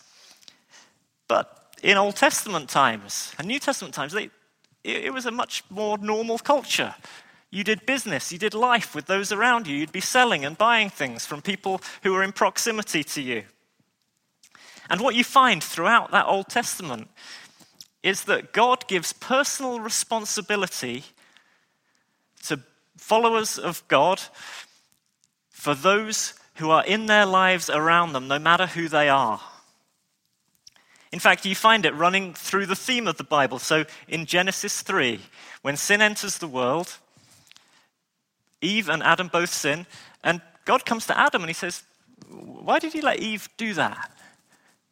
But 1.27 1.75
in 1.83 1.97
Old 1.97 2.15
Testament 2.15 2.71
times 2.71 3.35
and 3.39 3.49
New 3.49 3.59
Testament 3.59 3.93
times, 3.93 4.13
they, 4.13 4.31
it 4.85 5.13
was 5.13 5.27
a 5.27 5.33
much 5.33 5.65
more 5.69 5.99
normal 5.99 6.39
culture. 6.39 6.95
You 7.51 7.65
did 7.65 7.87
business, 7.87 8.31
you 8.31 8.39
did 8.39 8.53
life 8.53 8.95
with 8.95 9.07
those 9.07 9.33
around 9.33 9.67
you. 9.67 9.77
You'd 9.77 9.93
be 9.93 10.01
selling 10.01 10.45
and 10.45 10.59
buying 10.59 10.91
things 10.91 11.25
from 11.25 11.41
people 11.41 11.81
who 12.03 12.13
were 12.13 12.23
in 12.23 12.33
proximity 12.33 13.03
to 13.05 13.23
you. 13.23 13.45
And 14.91 15.01
what 15.01 15.15
you 15.15 15.25
find 15.25 15.63
throughout 15.63 16.11
that 16.11 16.27
Old 16.27 16.49
Testament 16.49 17.09
is 18.03 18.25
that 18.25 18.53
God 18.53 18.87
gives 18.87 19.13
personal 19.13 19.81
responsibility 19.81 21.05
to 22.45 22.61
followers 22.97 23.59
of 23.59 23.87
God 23.89 24.21
for 25.51 25.75
those 25.75 26.35
who 26.57 26.71
are 26.71 26.85
in 26.85 27.07
their 27.07 27.27
lives 27.27 27.71
around 27.71 28.13
them, 28.13 28.29
no 28.29 28.39
matter 28.39 28.67
who 28.67 28.89
they 28.89 29.09
are. 29.09 29.41
In 31.13 31.19
fact, 31.19 31.47
you 31.47 31.55
find 31.55 31.87
it 31.87 31.95
running 31.95 32.35
through 32.35 32.67
the 32.67 32.77
theme 32.77 33.09
of 33.09 33.17
the 33.17 33.25
Bible. 33.25 33.59
So 33.59 33.85
in 34.09 34.27
Genesis 34.27 34.83
3, 34.83 35.21
when 35.63 35.77
sin 35.77 36.03
enters 36.03 36.39
the 36.39 36.49
world, 36.49 36.99
Eve 38.61 38.89
and 38.89 39.03
Adam 39.03 39.29
both 39.29 39.53
sin, 39.53 39.87
and 40.23 40.41
God 40.65 40.85
comes 40.85 41.07
to 41.07 41.19
Adam 41.19 41.43
and 41.43 41.51
he 41.51 41.55
says, 41.55 41.83
Why 42.29 42.79
did 42.79 42.95
you 42.95 43.03
let 43.03 43.21
Eve 43.21 43.49
do 43.57 43.75
that? 43.75 44.11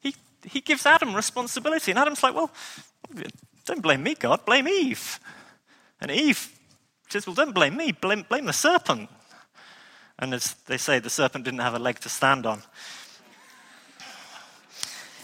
He, 0.00 0.14
he 0.44 0.60
gives 0.60 0.86
Adam 0.86 1.14
responsibility, 1.14 1.90
and 1.90 1.98
Adam's 1.98 2.22
like, 2.22 2.34
Well, 2.34 2.50
don't 3.64 3.82
blame 3.82 4.02
me, 4.02 4.14
God, 4.14 4.44
blame 4.44 4.68
Eve. 4.68 5.20
And 6.00 6.10
Eve 6.10 6.52
says, 7.08 7.26
Well, 7.26 7.34
don't 7.34 7.54
blame 7.54 7.76
me, 7.76 7.92
blame, 7.92 8.24
blame 8.28 8.46
the 8.46 8.52
serpent. 8.52 9.10
And 10.18 10.32
as 10.32 10.54
they 10.66 10.78
say, 10.78 10.98
the 10.98 11.10
serpent 11.10 11.44
didn't 11.44 11.60
have 11.60 11.74
a 11.74 11.78
leg 11.78 11.98
to 12.00 12.08
stand 12.08 12.46
on. 12.46 12.62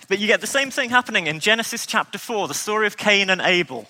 But 0.08 0.18
you 0.18 0.26
get 0.26 0.42
the 0.42 0.46
same 0.46 0.70
thing 0.70 0.90
happening 0.90 1.26
in 1.26 1.40
Genesis 1.40 1.86
chapter 1.86 2.18
4, 2.18 2.48
the 2.48 2.54
story 2.54 2.86
of 2.86 2.98
Cain 2.98 3.30
and 3.30 3.40
Abel, 3.40 3.88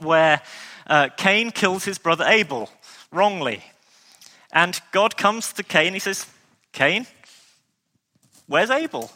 where 0.00 0.40
uh, 0.88 1.08
Cain 1.16 1.50
kills 1.50 1.84
his 1.84 1.98
brother 1.98 2.24
Abel 2.26 2.70
wrongly. 3.12 3.62
And 4.52 4.80
God 4.92 5.16
comes 5.16 5.52
to 5.54 5.62
Cain, 5.62 5.92
he 5.92 5.98
says, 5.98 6.26
Cain, 6.72 7.06
where's 8.46 8.70
Abel? 8.70 9.10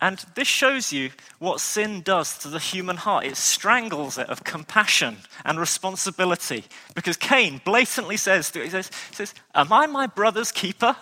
And 0.00 0.22
this 0.34 0.46
shows 0.46 0.92
you 0.92 1.10
what 1.38 1.60
sin 1.60 2.02
does 2.02 2.36
to 2.38 2.48
the 2.48 2.58
human 2.58 2.96
heart. 2.96 3.24
It 3.24 3.36
strangles 3.36 4.18
it 4.18 4.28
of 4.28 4.44
compassion 4.44 5.16
and 5.44 5.58
responsibility. 5.58 6.64
Because 6.94 7.16
Cain 7.16 7.62
blatantly 7.64 8.18
says 8.18 8.50
he 8.50 8.68
says, 8.68 8.90
he 9.08 9.14
says 9.14 9.34
Am 9.54 9.72
I 9.72 9.86
my 9.86 10.06
brother's 10.06 10.52
keeper? 10.52 10.94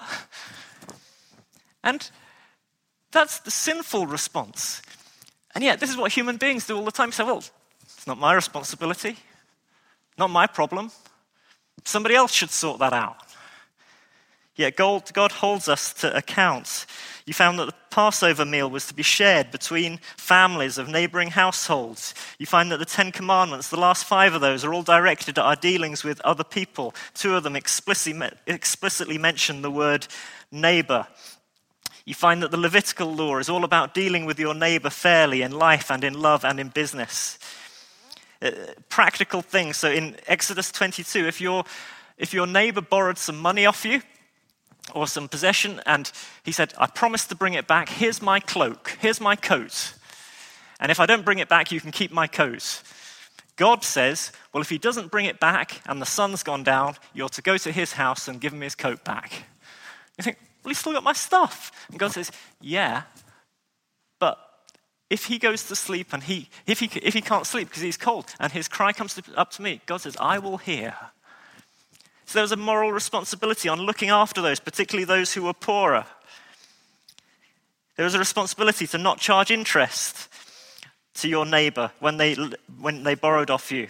And 1.82 2.08
that's 3.10 3.40
the 3.40 3.50
sinful 3.50 4.06
response. 4.06 4.80
And 5.54 5.62
yet, 5.62 5.80
this 5.80 5.90
is 5.90 5.96
what 5.96 6.12
human 6.12 6.36
beings 6.36 6.66
do 6.66 6.76
all 6.76 6.84
the 6.84 6.90
time. 6.90 7.12
Say, 7.12 7.24
well, 7.24 7.44
it's 7.82 8.06
not 8.06 8.18
my 8.18 8.32
responsibility, 8.32 9.16
not 10.18 10.30
my 10.30 10.46
problem. 10.46 10.90
Somebody 11.84 12.14
else 12.14 12.32
should 12.32 12.50
sort 12.50 12.78
that 12.78 12.92
out. 12.92 13.16
Yet 14.56 14.76
God, 14.76 15.32
holds 15.32 15.68
us 15.68 15.92
to 15.94 16.16
account. 16.16 16.86
You 17.26 17.34
found 17.34 17.58
that 17.58 17.66
the 17.66 17.74
Passover 17.90 18.44
meal 18.44 18.70
was 18.70 18.86
to 18.86 18.94
be 18.94 19.02
shared 19.02 19.50
between 19.50 19.98
families 20.16 20.78
of 20.78 20.88
neighboring 20.88 21.30
households. 21.30 22.14
You 22.38 22.46
find 22.46 22.70
that 22.70 22.78
the 22.78 22.84
Ten 22.84 23.10
Commandments, 23.10 23.70
the 23.70 23.80
last 23.80 24.04
five 24.04 24.34
of 24.34 24.40
those, 24.40 24.64
are 24.64 24.72
all 24.72 24.82
directed 24.82 25.38
at 25.38 25.44
our 25.44 25.56
dealings 25.56 26.04
with 26.04 26.20
other 26.20 26.44
people. 26.44 26.94
Two 27.14 27.34
of 27.34 27.42
them 27.42 27.56
explicitly, 27.56 28.30
explicitly 28.46 29.18
mention 29.18 29.62
the 29.62 29.70
word 29.70 30.06
neighbor. 30.52 31.06
You 32.04 32.14
find 32.14 32.42
that 32.42 32.50
the 32.50 32.56
Levitical 32.58 33.12
law 33.12 33.38
is 33.38 33.48
all 33.48 33.64
about 33.64 33.94
dealing 33.94 34.24
with 34.24 34.38
your 34.38 34.54
neighbor 34.54 34.90
fairly 34.90 35.42
in 35.42 35.52
life 35.52 35.90
and 35.90 36.04
in 36.04 36.14
love 36.14 36.44
and 36.44 36.60
in 36.60 36.68
business. 36.68 37.38
Uh, 38.44 38.50
practical 38.90 39.40
things. 39.40 39.78
So 39.78 39.90
in 39.90 40.16
Exodus 40.26 40.70
22, 40.70 41.26
if, 41.26 41.40
your 41.40 41.64
if 42.18 42.34
your 42.34 42.46
neighbor 42.46 42.82
borrowed 42.82 43.16
some 43.16 43.38
money 43.38 43.64
off 43.64 43.86
you 43.86 44.02
or 44.92 45.06
some 45.06 45.28
possession 45.28 45.80
and 45.86 46.12
he 46.44 46.52
said, 46.52 46.74
I 46.76 46.86
promise 46.86 47.26
to 47.28 47.34
bring 47.34 47.54
it 47.54 47.66
back, 47.66 47.88
here's 47.88 48.20
my 48.20 48.40
cloak, 48.40 48.98
here's 49.00 49.18
my 49.18 49.34
coat. 49.34 49.94
And 50.78 50.90
if 50.90 51.00
I 51.00 51.06
don't 51.06 51.24
bring 51.24 51.38
it 51.38 51.48
back, 51.48 51.72
you 51.72 51.80
can 51.80 51.90
keep 51.90 52.12
my 52.12 52.26
coat. 52.26 52.82
God 53.56 53.82
says, 53.82 54.30
Well, 54.52 54.60
if 54.60 54.68
he 54.68 54.76
doesn't 54.76 55.10
bring 55.10 55.24
it 55.24 55.40
back 55.40 55.80
and 55.86 56.02
the 56.02 56.06
sun's 56.06 56.42
gone 56.42 56.64
down, 56.64 56.96
you're 57.14 57.30
to 57.30 57.40
go 57.40 57.56
to 57.56 57.72
his 57.72 57.92
house 57.92 58.28
and 58.28 58.42
give 58.42 58.52
him 58.52 58.60
his 58.60 58.74
coat 58.74 59.04
back. 59.04 59.44
You 60.18 60.24
think, 60.24 60.36
well, 60.62 60.70
he's 60.70 60.78
still 60.78 60.92
got 60.92 61.02
my 61.02 61.14
stuff. 61.14 61.72
And 61.88 61.98
God 61.98 62.12
says, 62.12 62.30
Yeah, 62.60 63.04
but 64.18 64.38
if 65.10 65.26
he 65.26 65.38
goes 65.38 65.64
to 65.68 65.76
sleep 65.76 66.12
and 66.12 66.22
he, 66.22 66.48
if 66.66 66.80
he, 66.80 66.90
if 67.02 67.14
he 67.14 67.20
can't 67.20 67.46
sleep 67.46 67.68
because 67.68 67.82
he's 67.82 67.96
cold 67.96 68.26
and 68.40 68.52
his 68.52 68.68
cry 68.68 68.92
comes 68.92 69.20
up 69.36 69.50
to 69.52 69.62
me, 69.62 69.80
God 69.86 70.00
says, 70.00 70.16
I 70.18 70.38
will 70.38 70.56
hear. 70.56 70.94
So 72.26 72.38
there's 72.38 72.52
a 72.52 72.56
moral 72.56 72.90
responsibility 72.90 73.68
on 73.68 73.80
looking 73.80 74.08
after 74.08 74.40
those, 74.40 74.60
particularly 74.60 75.04
those 75.04 75.34
who 75.34 75.46
are 75.46 75.54
poorer. 75.54 76.06
There 77.96 78.06
is 78.06 78.14
a 78.14 78.18
responsibility 78.18 78.86
to 78.88 78.98
not 78.98 79.20
charge 79.20 79.50
interest 79.50 80.28
to 81.14 81.28
your 81.28 81.46
neighbor 81.46 81.92
when 82.00 82.16
they, 82.16 82.34
when 82.80 83.04
they 83.04 83.14
borrowed 83.14 83.50
off 83.50 83.70
you. 83.70 83.88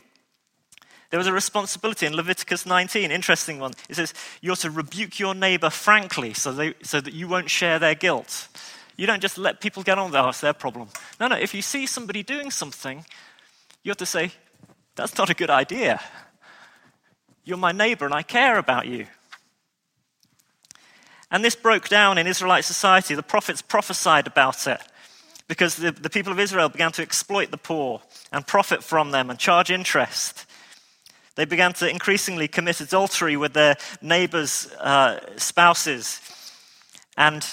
There 1.10 1.18
was 1.18 1.26
a 1.28 1.32
responsibility 1.32 2.06
in 2.06 2.16
Leviticus 2.16 2.66
19, 2.66 3.10
interesting 3.12 3.60
one. 3.60 3.72
It 3.88 3.94
says, 3.94 4.12
You're 4.40 4.56
to 4.56 4.70
rebuke 4.70 5.20
your 5.20 5.34
neighbor 5.34 5.70
frankly 5.70 6.34
so, 6.34 6.52
they, 6.52 6.74
so 6.82 7.00
that 7.00 7.14
you 7.14 7.28
won't 7.28 7.50
share 7.50 7.78
their 7.78 7.94
guilt. 7.94 8.48
You 8.96 9.06
don't 9.06 9.20
just 9.20 9.38
let 9.38 9.60
people 9.60 9.82
get 9.82 9.98
on 9.98 10.10
with 10.10 10.14
it, 10.14 10.28
it's 10.28 10.40
their 10.40 10.52
problem. 10.52 10.88
No, 11.18 11.28
no, 11.28 11.36
if 11.36 11.54
you 11.54 11.62
see 11.62 11.86
somebody 11.86 12.22
doing 12.22 12.50
something, 12.50 13.04
you 13.82 13.90
have 13.90 13.96
to 13.98 14.06
say, 14.06 14.32
That's 14.94 15.18
not 15.18 15.30
a 15.30 15.34
good 15.34 15.50
idea. 15.50 16.00
You're 17.44 17.58
my 17.58 17.72
neighbor 17.72 18.06
and 18.06 18.14
I 18.14 18.22
care 18.22 18.58
about 18.58 18.86
you. 18.86 19.06
And 21.30 21.44
this 21.44 21.56
broke 21.56 21.88
down 21.88 22.16
in 22.16 22.26
Israelite 22.26 22.64
society. 22.64 23.14
The 23.14 23.22
prophets 23.22 23.60
prophesied 23.60 24.26
about 24.26 24.66
it 24.66 24.80
because 25.48 25.76
the, 25.76 25.90
the 25.90 26.08
people 26.08 26.32
of 26.32 26.40
Israel 26.40 26.68
began 26.68 26.92
to 26.92 27.02
exploit 27.02 27.50
the 27.50 27.58
poor 27.58 28.00
and 28.32 28.46
profit 28.46 28.82
from 28.82 29.10
them 29.10 29.30
and 29.30 29.38
charge 29.38 29.70
interest. 29.70 30.46
They 31.34 31.44
began 31.44 31.72
to 31.74 31.90
increasingly 31.90 32.48
commit 32.48 32.80
adultery 32.80 33.36
with 33.36 33.52
their 33.52 33.76
neighbors' 34.00 34.72
uh, 34.74 35.20
spouses. 35.36 36.20
And 37.16 37.44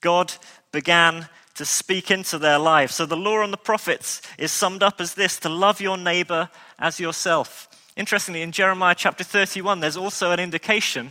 God 0.00 0.32
began 0.72 1.28
to 1.54 1.64
speak 1.64 2.10
into 2.10 2.38
their 2.38 2.58
lives. 2.58 2.94
So 2.94 3.04
the 3.04 3.16
law 3.16 3.42
and 3.42 3.52
the 3.52 3.56
prophets 3.58 4.22
is 4.38 4.52
summed 4.52 4.82
up 4.82 5.00
as 5.00 5.14
this 5.14 5.38
to 5.40 5.48
love 5.48 5.80
your 5.80 5.96
neighbor 5.96 6.50
as 6.78 7.00
yourself. 7.00 7.68
Interestingly, 7.96 8.42
in 8.42 8.52
Jeremiah 8.52 8.94
chapter 8.96 9.24
31, 9.24 9.80
there's 9.80 9.96
also 9.96 10.30
an 10.30 10.38
indication 10.38 11.10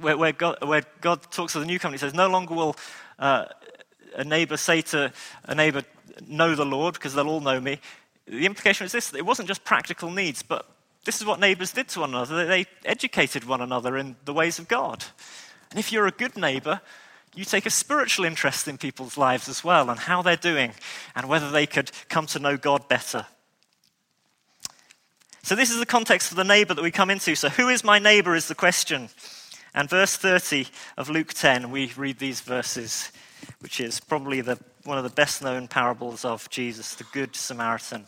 where, 0.00 0.16
where, 0.16 0.32
God, 0.32 0.56
where 0.66 0.82
God, 1.02 1.20
talks 1.30 1.52
to 1.52 1.60
the 1.60 1.66
new 1.66 1.78
covenant. 1.78 2.00
He 2.00 2.06
says, 2.06 2.14
No 2.14 2.28
longer 2.28 2.54
will 2.54 2.76
uh, 3.18 3.44
a 4.16 4.24
neighbor 4.24 4.56
say 4.56 4.80
to 4.80 5.12
a 5.44 5.54
neighbor, 5.54 5.82
Know 6.26 6.54
the 6.54 6.64
Lord, 6.64 6.94
because 6.94 7.14
they'll 7.14 7.28
all 7.28 7.40
know 7.40 7.60
me. 7.60 7.80
The 8.26 8.46
implication 8.46 8.86
is 8.86 8.92
this 8.92 9.12
it 9.12 9.26
wasn't 9.26 9.48
just 9.48 9.64
practical 9.64 10.10
needs, 10.10 10.42
but 10.42 10.66
this 11.04 11.20
is 11.20 11.26
what 11.26 11.38
neighbors 11.38 11.72
did 11.72 11.88
to 11.88 12.00
one 12.00 12.10
another. 12.10 12.46
They 12.46 12.66
educated 12.84 13.44
one 13.44 13.60
another 13.60 13.98
in 13.98 14.16
the 14.24 14.32
ways 14.32 14.58
of 14.58 14.68
God. 14.68 15.04
And 15.70 15.78
if 15.78 15.92
you're 15.92 16.06
a 16.06 16.12
good 16.12 16.36
neighbor, 16.36 16.80
you 17.34 17.44
take 17.44 17.66
a 17.66 17.70
spiritual 17.70 18.24
interest 18.24 18.68
in 18.68 18.78
people's 18.78 19.18
lives 19.18 19.48
as 19.48 19.64
well 19.64 19.90
and 19.90 19.98
how 19.98 20.22
they're 20.22 20.36
doing 20.36 20.72
and 21.14 21.28
whether 21.28 21.50
they 21.50 21.66
could 21.66 21.90
come 22.08 22.26
to 22.26 22.38
know 22.38 22.56
God 22.56 22.88
better. 22.88 23.26
So, 25.42 25.54
this 25.54 25.70
is 25.70 25.78
the 25.78 25.86
context 25.86 26.28
for 26.28 26.36
the 26.36 26.44
neighbor 26.44 26.72
that 26.72 26.82
we 26.82 26.90
come 26.90 27.10
into. 27.10 27.34
So, 27.34 27.50
who 27.50 27.68
is 27.68 27.84
my 27.84 27.98
neighbor 27.98 28.34
is 28.34 28.48
the 28.48 28.54
question. 28.54 29.10
And 29.74 29.90
verse 29.90 30.16
30 30.16 30.68
of 30.96 31.10
Luke 31.10 31.34
10, 31.34 31.70
we 31.70 31.92
read 31.96 32.18
these 32.18 32.40
verses, 32.40 33.10
which 33.58 33.80
is 33.80 33.98
probably 33.98 34.40
the, 34.40 34.58
one 34.84 34.98
of 34.98 35.04
the 35.04 35.10
best 35.10 35.42
known 35.42 35.66
parables 35.66 36.24
of 36.24 36.48
Jesus, 36.48 36.94
the 36.94 37.04
Good 37.12 37.34
Samaritan. 37.34 38.06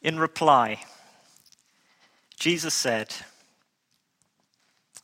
In 0.00 0.18
reply, 0.18 0.80
Jesus 2.38 2.72
said, 2.72 3.12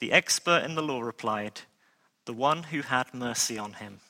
The 0.00 0.12
expert 0.12 0.64
in 0.64 0.74
the 0.74 0.82
law 0.82 1.00
replied, 1.00 1.60
The 2.24 2.32
one 2.32 2.64
who 2.64 2.80
had 2.82 3.14
mercy 3.14 3.58
on 3.58 3.74
him. 3.74 4.00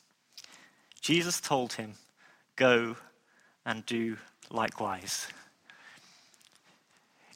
Jesus 1.00 1.40
told 1.40 1.74
him, 1.74 1.94
Go 2.56 2.96
and 3.66 3.84
do 3.84 4.16
likewise. 4.50 5.26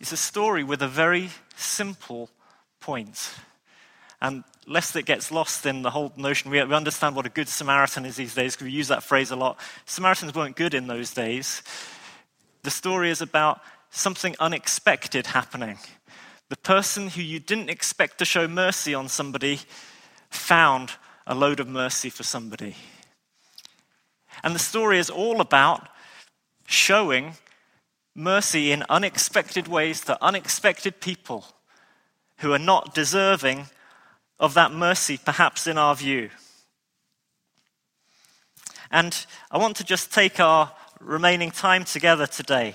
It's 0.00 0.12
a 0.12 0.16
story 0.16 0.64
with 0.64 0.82
a 0.82 0.88
very 0.88 1.30
simple 1.56 2.30
point. 2.80 3.34
And 4.20 4.44
lest 4.66 4.96
it 4.96 5.04
gets 5.04 5.30
lost 5.30 5.66
in 5.66 5.82
the 5.82 5.90
whole 5.90 6.12
notion, 6.16 6.50
we 6.50 6.60
understand 6.60 7.16
what 7.16 7.26
a 7.26 7.30
good 7.30 7.48
Samaritan 7.48 8.06
is 8.06 8.16
these 8.16 8.34
days 8.34 8.54
because 8.54 8.66
we 8.66 8.72
use 8.72 8.88
that 8.88 9.02
phrase 9.02 9.30
a 9.30 9.36
lot. 9.36 9.58
Samaritans 9.84 10.34
weren't 10.34 10.56
good 10.56 10.74
in 10.74 10.86
those 10.86 11.12
days. 11.12 11.62
The 12.62 12.70
story 12.70 13.10
is 13.10 13.20
about 13.20 13.60
something 13.90 14.34
unexpected 14.40 15.26
happening. 15.26 15.78
The 16.48 16.56
person 16.56 17.08
who 17.08 17.22
you 17.22 17.40
didn't 17.40 17.70
expect 17.70 18.18
to 18.18 18.24
show 18.24 18.46
mercy 18.46 18.94
on 18.94 19.08
somebody 19.08 19.60
found 20.30 20.92
a 21.26 21.34
load 21.34 21.60
of 21.60 21.68
mercy 21.68 22.10
for 22.10 22.22
somebody. 22.22 22.76
And 24.42 24.54
the 24.54 24.60
story 24.60 24.98
is 24.98 25.08
all 25.08 25.40
about 25.40 25.88
showing 26.66 27.34
mercy 28.14 28.72
in 28.72 28.84
unexpected 28.88 29.68
ways 29.68 30.02
to 30.02 30.22
unexpected 30.22 31.00
people 31.00 31.46
who 32.38 32.52
are 32.52 32.58
not 32.58 32.94
deserving 32.94 33.66
of 34.38 34.54
that 34.54 34.72
mercy, 34.72 35.18
perhaps 35.24 35.66
in 35.66 35.78
our 35.78 35.94
view. 35.94 36.30
And 38.90 39.26
I 39.50 39.58
want 39.58 39.76
to 39.76 39.84
just 39.84 40.12
take 40.12 40.38
our 40.40 40.72
remaining 41.00 41.50
time 41.50 41.84
together 41.84 42.26
today 42.26 42.74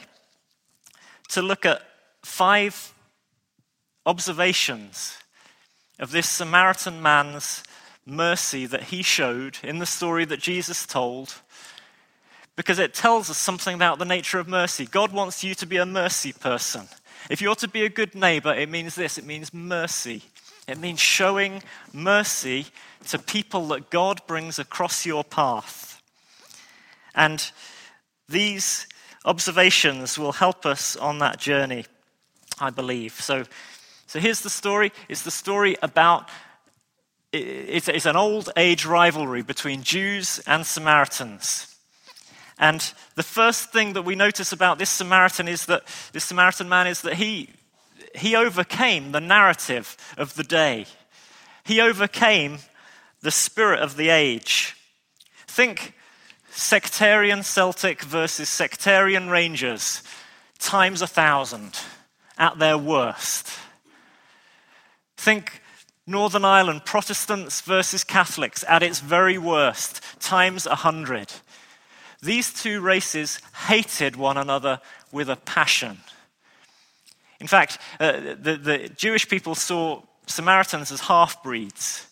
to 1.29 1.41
look 1.41 1.65
at 1.65 1.81
five 2.23 2.93
observations 4.09 5.19
of 5.99 6.09
this 6.09 6.27
Samaritan 6.27 6.99
man's 6.99 7.63
mercy 8.07 8.65
that 8.65 8.85
he 8.85 9.03
showed 9.03 9.59
in 9.63 9.77
the 9.77 9.85
story 9.85 10.25
that 10.25 10.39
Jesus 10.39 10.87
told 10.87 11.35
because 12.55 12.79
it 12.79 12.95
tells 12.95 13.29
us 13.29 13.37
something 13.37 13.75
about 13.75 13.99
the 13.99 14.05
nature 14.05 14.39
of 14.39 14.47
mercy. 14.47 14.87
God 14.87 15.13
wants 15.13 15.43
you 15.43 15.53
to 15.53 15.67
be 15.67 15.77
a 15.77 15.85
mercy 15.85 16.33
person. 16.33 16.87
If 17.29 17.39
you're 17.39 17.53
to 17.57 17.67
be 17.67 17.85
a 17.85 17.89
good 17.89 18.15
neighbor, 18.15 18.51
it 18.51 18.67
means 18.67 18.95
this 18.95 19.19
it 19.19 19.25
means 19.25 19.53
mercy. 19.53 20.23
It 20.67 20.79
means 20.79 20.99
showing 20.99 21.61
mercy 21.93 22.65
to 23.09 23.19
people 23.19 23.67
that 23.67 23.91
God 23.91 24.21
brings 24.25 24.57
across 24.57 25.05
your 25.05 25.23
path. 25.23 26.01
And 27.13 27.51
these 28.27 28.87
observations 29.23 30.17
will 30.17 30.31
help 30.31 30.65
us 30.65 30.95
on 30.95 31.19
that 31.19 31.37
journey, 31.37 31.85
I 32.59 32.71
believe. 32.71 33.13
So, 33.13 33.45
so 34.09 34.19
here's 34.19 34.41
the 34.41 34.49
story 34.49 34.91
it's 35.07 35.21
the 35.21 35.29
story 35.29 35.75
about 35.83 36.27
it's, 37.31 38.07
an 38.07 38.15
old 38.15 38.49
age 38.57 38.83
rivalry 38.83 39.43
between 39.43 39.83
Jews 39.83 40.41
and 40.47 40.65
Samaritans. 40.65 41.77
And 42.57 42.81
the 43.13 43.21
first 43.21 43.71
thing 43.71 43.93
that 43.93 44.01
we 44.01 44.15
notice 44.15 44.51
about 44.51 44.79
this 44.79 44.89
Samaritan 44.89 45.47
is 45.47 45.67
that 45.67 45.83
this 46.11 46.23
Samaritan 46.23 46.67
man 46.67 46.87
is 46.87 47.03
that 47.03 47.13
he, 47.13 47.51
he 48.15 48.35
overcame 48.35 49.11
the 49.11 49.21
narrative 49.21 49.95
of 50.17 50.33
the 50.33 50.43
day. 50.43 50.87
He 51.63 51.79
overcame 51.79 52.57
the 53.21 53.29
spirit 53.29 53.79
of 53.79 53.95
the 53.95 54.09
age. 54.09 54.75
Think 55.45 55.93
sectarian 56.49 57.43
Celtic 57.43 58.01
versus 58.01 58.49
sectarian 58.49 59.29
Rangers 59.29 60.01
times 60.57 61.03
a 61.03 61.07
thousand 61.07 61.79
at 62.39 62.57
their 62.57 62.75
worst. 62.75 63.51
Think 65.19 65.61
Northern 66.07 66.45
Ireland 66.45 66.85
Protestants 66.85 67.59
versus 67.59 68.05
Catholics 68.05 68.63
at 68.69 68.81
its 68.81 69.01
very 69.01 69.37
worst 69.37 70.01
times 70.21 70.65
a 70.65 70.75
hundred. 70.75 71.33
These 72.21 72.53
two 72.53 72.79
races 72.79 73.41
hated 73.67 74.15
one 74.15 74.37
another 74.37 74.79
with 75.11 75.29
a 75.29 75.35
passion. 75.35 75.97
In 77.41 77.47
fact, 77.47 77.79
uh, 77.99 78.13
the, 78.41 78.55
the 78.55 78.89
Jewish 78.95 79.27
people 79.27 79.55
saw 79.55 80.03
Samaritans 80.25 80.89
as 80.89 81.01
half 81.01 81.43
breeds. 81.43 82.07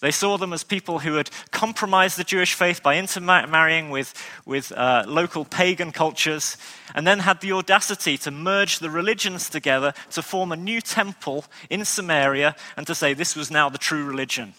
They 0.00 0.12
saw 0.12 0.38
them 0.38 0.52
as 0.52 0.62
people 0.62 1.00
who 1.00 1.14
had 1.14 1.28
compromised 1.50 2.16
the 2.16 2.24
Jewish 2.24 2.54
faith 2.54 2.82
by 2.84 2.96
intermarrying 2.96 3.90
with, 3.90 4.14
with 4.46 4.70
uh, 4.72 5.04
local 5.08 5.44
pagan 5.44 5.90
cultures, 5.90 6.56
and 6.94 7.04
then 7.04 7.20
had 7.20 7.40
the 7.40 7.52
audacity 7.52 8.16
to 8.18 8.30
merge 8.30 8.78
the 8.78 8.90
religions 8.90 9.50
together 9.50 9.92
to 10.12 10.22
form 10.22 10.52
a 10.52 10.56
new 10.56 10.80
temple 10.80 11.44
in 11.68 11.84
Samaria 11.84 12.54
and 12.76 12.86
to 12.86 12.94
say 12.94 13.12
this 13.12 13.34
was 13.34 13.50
now 13.50 13.68
the 13.68 13.78
true 13.78 14.04
religion. 14.04 14.54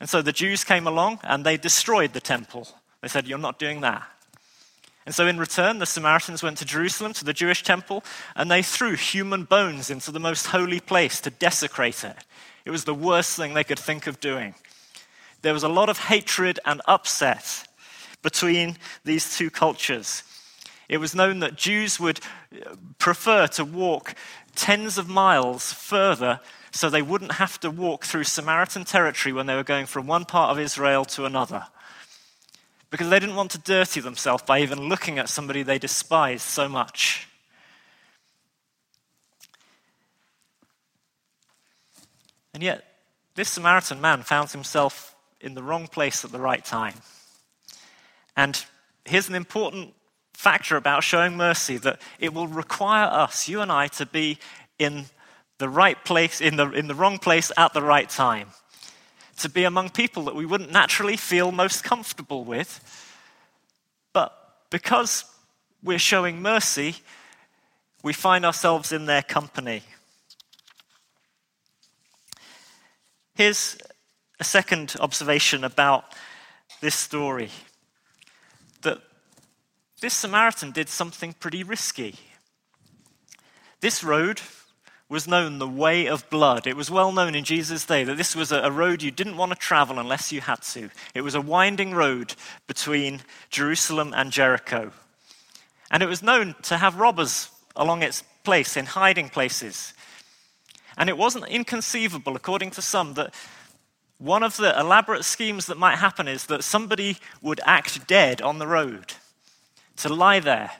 And 0.00 0.08
so 0.08 0.20
the 0.20 0.32
Jews 0.32 0.64
came 0.64 0.88
along 0.88 1.20
and 1.22 1.46
they 1.46 1.56
destroyed 1.56 2.12
the 2.12 2.20
temple. 2.20 2.66
They 3.02 3.08
said, 3.08 3.28
You're 3.28 3.38
not 3.38 3.60
doing 3.60 3.82
that. 3.82 4.02
And 5.06 5.14
so, 5.14 5.26
in 5.26 5.38
return, 5.38 5.78
the 5.78 5.86
Samaritans 5.86 6.42
went 6.42 6.56
to 6.58 6.64
Jerusalem, 6.64 7.12
to 7.12 7.24
the 7.24 7.34
Jewish 7.34 7.62
temple, 7.62 8.02
and 8.34 8.50
they 8.50 8.62
threw 8.62 8.94
human 8.94 9.44
bones 9.44 9.90
into 9.90 10.10
the 10.10 10.18
most 10.18 10.46
holy 10.46 10.80
place 10.80 11.20
to 11.20 11.30
desecrate 11.30 12.04
it. 12.04 12.16
It 12.64 12.70
was 12.70 12.84
the 12.84 12.94
worst 12.94 13.36
thing 13.36 13.54
they 13.54 13.64
could 13.64 13.78
think 13.78 14.06
of 14.06 14.20
doing. 14.20 14.54
There 15.42 15.52
was 15.52 15.62
a 15.62 15.68
lot 15.68 15.88
of 15.88 15.98
hatred 15.98 16.58
and 16.64 16.80
upset 16.86 17.68
between 18.22 18.78
these 19.04 19.36
two 19.36 19.50
cultures. 19.50 20.22
It 20.88 20.98
was 20.98 21.14
known 21.14 21.40
that 21.40 21.56
Jews 21.56 22.00
would 22.00 22.20
uh, 22.54 22.76
prefer 22.98 23.46
to 23.48 23.64
walk 23.64 24.14
tens 24.54 24.96
of 24.98 25.08
miles 25.08 25.72
further 25.72 26.40
so 26.70 26.88
they 26.88 27.02
wouldn't 27.02 27.32
have 27.32 27.60
to 27.60 27.70
walk 27.70 28.04
through 28.04 28.24
Samaritan 28.24 28.84
territory 28.84 29.32
when 29.32 29.46
they 29.46 29.54
were 29.54 29.62
going 29.62 29.86
from 29.86 30.06
one 30.06 30.24
part 30.24 30.50
of 30.50 30.58
Israel 30.58 31.04
to 31.06 31.24
another 31.24 31.66
because 32.94 33.10
they 33.10 33.18
didn't 33.18 33.34
want 33.34 33.50
to 33.50 33.58
dirty 33.58 34.00
themselves 34.00 34.44
by 34.44 34.60
even 34.60 34.88
looking 34.88 35.18
at 35.18 35.28
somebody 35.28 35.64
they 35.64 35.80
despised 35.80 36.42
so 36.42 36.68
much. 36.68 37.28
And 42.54 42.62
yet, 42.62 42.84
this 43.34 43.50
Samaritan 43.50 44.00
man 44.00 44.22
found 44.22 44.50
himself 44.50 45.14
in 45.40 45.54
the 45.54 45.62
wrong 45.62 45.86
place 45.86 46.24
at 46.24 46.32
the 46.32 46.38
right 46.38 46.64
time. 46.64 46.94
And 48.36 48.64
here's 49.04 49.28
an 49.28 49.34
important 49.34 49.92
factor 50.32 50.76
about 50.76 51.04
showing 51.04 51.36
mercy 51.36 51.76
that 51.78 52.00
it 52.18 52.32
will 52.32 52.48
require 52.48 53.06
us, 53.06 53.48
you 53.48 53.60
and 53.60 53.70
I, 53.70 53.88
to 53.88 54.06
be 54.06 54.38
in 54.78 55.04
the 55.58 55.68
right 55.68 56.02
place, 56.04 56.40
in 56.40 56.56
the, 56.56 56.70
in 56.70 56.86
the 56.86 56.94
wrong 56.94 57.18
place 57.18 57.52
at 57.56 57.74
the 57.74 57.82
right 57.82 58.08
time 58.08 58.48
to 59.38 59.48
be 59.48 59.64
among 59.64 59.90
people 59.90 60.24
that 60.24 60.34
we 60.34 60.46
wouldn't 60.46 60.72
naturally 60.72 61.16
feel 61.16 61.50
most 61.52 61.82
comfortable 61.82 62.44
with. 62.44 62.80
But 64.12 64.32
because 64.70 65.24
we're 65.82 65.98
showing 65.98 66.40
mercy, 66.40 66.96
we 68.02 68.12
find 68.12 68.44
ourselves 68.44 68.92
in 68.92 69.06
their 69.06 69.22
company. 69.22 69.82
Here's 73.36 73.76
a 74.38 74.44
second 74.44 74.94
observation 75.00 75.64
about 75.64 76.04
this 76.80 76.94
story 76.94 77.50
that 78.82 79.00
this 80.00 80.14
Samaritan 80.14 80.70
did 80.70 80.88
something 80.88 81.32
pretty 81.32 81.64
risky. 81.64 82.14
This 83.80 84.04
road 84.04 84.40
was 85.08 85.26
known 85.26 85.58
the 85.58 85.66
way 85.66 86.06
of 86.06 86.30
blood. 86.30 86.68
It 86.68 86.76
was 86.76 86.92
well 86.92 87.10
known 87.10 87.34
in 87.34 87.42
Jesus' 87.42 87.84
day 87.84 88.04
that 88.04 88.16
this 88.16 88.36
was 88.36 88.52
a 88.52 88.70
road 88.70 89.02
you 89.02 89.10
didn't 89.10 89.36
want 89.36 89.50
to 89.50 89.58
travel 89.58 89.98
unless 89.98 90.30
you 90.30 90.40
had 90.40 90.62
to. 90.62 90.90
It 91.12 91.22
was 91.22 91.34
a 91.34 91.40
winding 91.40 91.92
road 91.92 92.36
between 92.68 93.20
Jerusalem 93.50 94.14
and 94.16 94.30
Jericho. 94.30 94.92
And 95.90 96.04
it 96.04 96.08
was 96.08 96.22
known 96.22 96.54
to 96.62 96.76
have 96.76 97.00
robbers 97.00 97.50
along 97.74 98.04
its 98.04 98.22
place, 98.44 98.76
in 98.76 98.86
hiding 98.86 99.28
places. 99.28 99.92
And 100.96 101.08
it 101.08 101.18
wasn't 101.18 101.48
inconceivable, 101.48 102.36
according 102.36 102.70
to 102.72 102.82
some, 102.82 103.14
that 103.14 103.34
one 104.18 104.42
of 104.42 104.56
the 104.56 104.78
elaborate 104.78 105.24
schemes 105.24 105.66
that 105.66 105.76
might 105.76 105.96
happen 105.96 106.28
is 106.28 106.46
that 106.46 106.64
somebody 106.64 107.18
would 107.42 107.60
act 107.64 108.06
dead 108.06 108.40
on 108.40 108.58
the 108.58 108.66
road, 108.66 109.14
to 109.96 110.12
lie 110.12 110.40
there, 110.40 110.70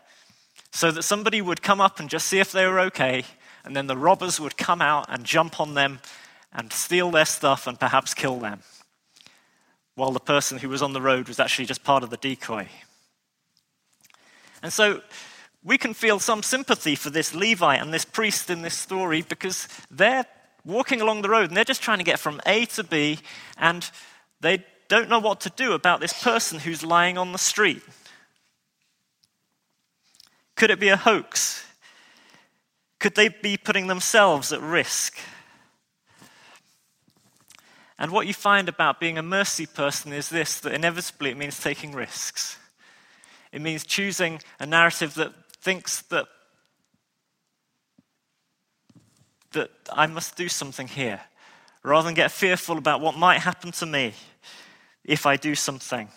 so 0.71 0.91
that 0.91 1.03
somebody 1.03 1.41
would 1.41 1.63
come 1.63 1.81
up 1.81 2.01
and 2.01 2.09
just 2.09 2.27
see 2.27 2.39
if 2.39 2.53
they 2.53 2.67
were 2.67 2.81
okay 2.81 3.25
and 3.65 3.75
then 3.75 3.87
the 3.87 3.97
robbers 3.97 4.39
would 4.39 4.57
come 4.57 4.83
out 4.83 5.07
and 5.09 5.25
jump 5.25 5.59
on 5.59 5.75
them 5.75 6.01
and 6.53 6.73
steal 6.73 7.11
their 7.11 7.25
stuff 7.25 7.67
and 7.67 7.81
perhaps 7.81 8.15
kill 8.15 8.39
them, 8.39 8.61
while 9.95 10.13
the 10.13 10.21
person 10.21 10.59
who 10.59 10.69
was 10.69 10.83
on 10.83 10.93
the 10.93 11.01
road 11.01 11.29
was 11.29 11.41
actually 11.41 11.65
just 11.65 11.83
part 11.83 12.03
of 12.03 12.11
the 12.11 12.17
decoy. 12.19 12.69
And 14.63 14.73
so 14.73 15.01
we 15.65 15.79
can 15.79 15.95
feel 15.95 16.19
some 16.21 16.43
sympathy 16.43 16.95
for 16.95 17.09
this 17.11 17.35
Levite 17.35 17.81
and 17.81 17.93
this 17.93 18.05
priest 18.05 18.51
in 18.51 18.61
this 18.63 18.75
story 18.75 19.23
because 19.23 19.67
they're 19.91 20.27
walking 20.65 21.01
along 21.01 21.23
the 21.23 21.31
road 21.31 21.49
and 21.49 21.57
they're 21.57 21.65
just 21.65 21.83
trying 21.83 21.99
to 21.99 22.05
get 22.05 22.19
from 22.19 22.41
A 22.47 22.67
to 22.67 22.85
B 22.85 23.19
and 23.57 23.91
they 24.41 24.65
don't 24.89 25.09
know 25.09 25.19
what 25.19 25.41
to 25.41 25.51
do 25.51 25.73
about 25.73 26.01
this 26.01 26.23
person 26.23 26.59
who's 26.59 26.83
lying 26.83 27.17
on 27.17 27.33
the 27.33 27.39
street. 27.39 27.83
Could 30.55 30.71
it 30.71 30.79
be 30.79 30.89
a 30.89 30.97
hoax? 30.97 31.67
Could 33.01 33.15
they 33.15 33.29
be 33.29 33.57
putting 33.57 33.87
themselves 33.87 34.53
at 34.53 34.61
risk? 34.61 35.19
And 37.99 38.13
what 38.13 38.27
you 38.27 38.35
find 38.35 38.69
about 38.69 39.01
being 39.01 39.19
a 39.19 39.23
mercy 39.23 39.67
person 39.67 40.13
is 40.13 40.29
this 40.29 40.61
that 40.61 40.75
inevitably 40.75 41.31
it 41.31 41.37
means 41.37 41.59
taking 41.59 41.93
risks. 41.93 42.59
It 43.53 43.61
means 43.61 43.85
choosing 43.85 44.41
a 44.59 44.67
narrative 44.67 45.15
that 45.15 45.33
thinks 45.65 46.03
that, 46.03 46.27
that 49.53 49.71
I 49.91 50.07
must 50.07 50.37
do 50.37 50.47
something 50.49 50.87
here, 50.87 51.23
rather 51.83 52.05
than 52.05 52.15
get 52.15 52.31
fearful 52.31 52.77
about 52.77 53.01
what 53.01 53.17
might 53.17 53.39
happen 53.39 53.73
to 53.73 53.87
me 53.87 54.13
if 55.05 55.25
I 55.25 55.37
do 55.37 55.55
something. 55.55 56.09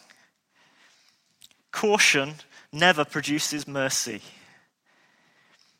Caution 1.71 2.33
never 2.73 3.05
produces 3.05 3.67
mercy. 3.67 4.21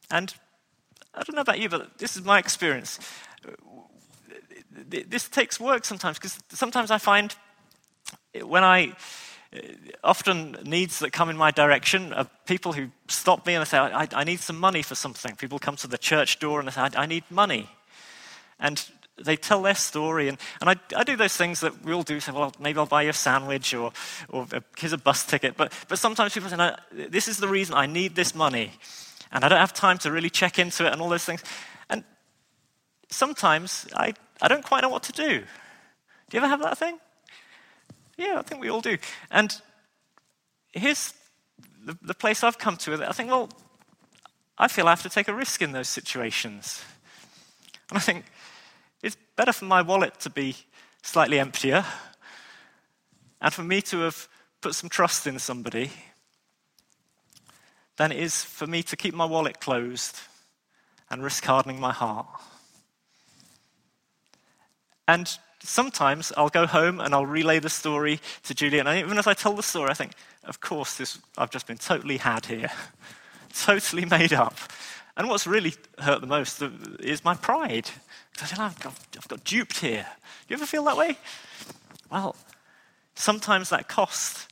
And 0.10 0.34
I 1.14 1.24
don't 1.24 1.36
know 1.36 1.42
about 1.42 1.60
you, 1.60 1.68
but 1.68 1.98
this 1.98 2.16
is 2.16 2.24
my 2.24 2.40
experience. 2.40 3.00
This 4.72 5.28
takes 5.28 5.60
work 5.60 5.84
sometimes 5.84 6.20
because 6.20 6.40
sometimes 6.52 6.90
I 6.90 7.00
find 7.00 7.36
when 8.42 8.64
I 8.64 8.94
often 10.04 10.58
needs 10.64 11.00
that 11.00 11.12
come 11.12 11.30
in 11.30 11.38
my 11.38 11.52
direction 11.52 12.14
are 12.14 12.28
people 12.46 12.74
who 12.74 12.90
stop 13.08 13.46
me 13.46 13.56
and 13.56 13.68
say, 13.68 13.78
I, 13.78 14.08
I, 14.14 14.24
need 14.24 14.40
some 14.40 14.60
money 14.60 14.82
for 14.82 14.96
something. 14.96 15.36
People 15.36 15.58
come 15.58 15.76
to 15.78 15.88
the 15.88 15.98
church 15.98 16.40
door 16.40 16.60
and 16.60 16.68
they 16.68 16.74
say, 16.74 16.82
I, 16.82 16.90
I 16.96 17.06
need 17.06 17.24
money. 17.30 17.70
And 18.60 18.84
they 19.24 19.36
tell 19.36 19.62
their 19.62 19.76
story, 19.76 20.28
and, 20.28 20.38
and 20.62 20.70
I, 20.70 20.76
I 20.96 21.04
do 21.04 21.16
those 21.16 21.36
things 21.36 21.62
that 21.62 21.84
we 21.84 21.94
all 21.94 22.04
do. 22.04 22.20
Say, 22.20 22.32
well, 22.32 22.54
maybe 22.60 22.78
I'll 22.80 22.86
buy 22.86 23.04
you 23.04 23.10
a 23.10 23.14
sandwich, 23.14 23.74
or, 23.74 23.92
or 24.30 24.48
here's 24.78 24.94
a 24.94 24.98
bus 24.98 25.26
ticket. 25.26 25.58
But, 25.58 25.74
but 25.88 25.98
sometimes 25.98 26.34
people 26.34 26.50
say, 26.50 26.58
no, 26.58 26.76
this 26.92 27.28
is 27.28 27.38
the 27.38 27.48
reason 27.48 27.76
I 27.76 27.88
need 27.88 28.16
this 28.16 28.36
money, 28.36 28.74
and 29.32 29.44
I 29.44 29.50
don't 29.50 29.60
have 29.60 29.74
time 29.74 29.98
to 30.00 30.12
really 30.12 30.30
check 30.30 30.60
into 30.60 30.86
it, 30.86 30.94
and 30.94 31.02
all 31.02 31.10
those 31.10 31.26
things. 31.26 31.44
And 31.90 32.04
sometimes 33.10 33.88
I, 33.96 34.14
I 34.42 34.48
don't 34.48 34.64
quite 34.64 34.82
know 34.82 34.90
what 34.90 35.04
to 35.04 35.12
do. 35.12 35.40
Do 36.30 36.38
you 36.38 36.40
ever 36.40 36.48
have 36.48 36.62
that 36.62 36.78
thing? 36.78 37.00
Yeah, 38.18 38.40
I 38.40 38.42
think 38.42 38.62
we 38.62 38.70
all 38.70 38.82
do. 38.82 38.98
And 39.32 39.56
here's 40.74 41.14
the, 41.86 41.98
the 42.02 42.14
place 42.14 42.44
I've 42.44 42.58
come 42.58 42.78
to. 42.78 42.92
With 42.92 43.02
it. 43.02 43.10
I 43.10 43.12
think, 43.12 43.30
well, 43.30 43.50
I 44.58 44.68
feel 44.68 44.88
I 44.88 44.92
have 44.92 45.04
to 45.04 45.10
take 45.10 45.28
a 45.28 45.34
risk 45.34 45.62
in 45.62 45.72
those 45.72 45.88
situations. 45.88 46.84
And 47.90 47.98
I 47.98 48.02
think, 48.02 48.26
it's 49.04 49.18
better 49.36 49.54
for 49.54 49.66
my 49.66 49.82
wallet 49.82 50.20
to 50.22 50.30
be 50.30 50.56
slightly 51.04 51.40
emptier 51.40 51.86
and 53.40 53.54
for 53.54 53.64
me 53.64 53.82
to 53.82 54.00
have 54.00 54.28
put 54.62 54.74
some 54.74 54.90
trust 54.90 55.28
in 55.28 55.38
somebody 55.38 55.92
than 57.98 58.12
it 58.12 58.20
is 58.20 58.44
for 58.44 58.66
me 58.66 58.82
to 58.84 58.96
keep 58.96 59.14
my 59.14 59.26
wallet 59.26 59.60
closed 59.60 60.20
and 61.10 61.24
risk 61.24 61.46
hardening 61.46 61.80
my 61.80 61.94
heart. 61.94 62.28
And 65.08 65.38
sometimes 65.68 66.32
I'll 66.38 66.50
go 66.50 66.66
home 66.66 67.00
and 67.00 67.14
I'll 67.14 67.26
relay 67.26 67.60
the 67.60 67.70
story 67.70 68.20
to 68.44 68.54
Julia, 68.54 68.84
and 68.84 69.00
even 69.00 69.18
as 69.18 69.28
I 69.28 69.34
tell 69.34 69.54
the 69.54 69.64
story, 69.64 69.90
I 69.90 69.94
think, 69.94 70.14
of 70.46 70.62
course, 70.62 70.98
this, 70.98 71.20
I've 71.38 71.52
just 71.52 71.68
been 71.68 71.78
totally 71.78 72.18
had 72.18 72.46
here, 72.46 72.72
totally 73.54 74.06
made 74.06 74.34
up. 74.34 74.58
And 75.18 75.30
what's 75.30 75.48
really 75.48 75.74
hurt 76.00 76.22
the 76.22 76.28
most 76.28 76.62
uh, 76.62 76.70
is 77.00 77.24
my 77.26 77.34
pride. 77.34 77.90
I 78.40 78.46
I've 78.66 78.80
got, 78.80 78.94
I've 79.18 79.28
got 79.28 79.44
duped 79.44 79.80
here. 79.80 80.06
Do 80.48 80.54
you 80.54 80.56
ever 80.56 80.66
feel 80.66 80.84
that 80.86 80.96
way? 80.96 81.18
Well, 82.12 82.36
sometimes 83.16 83.70
that 83.70 83.88
cost 83.88 84.48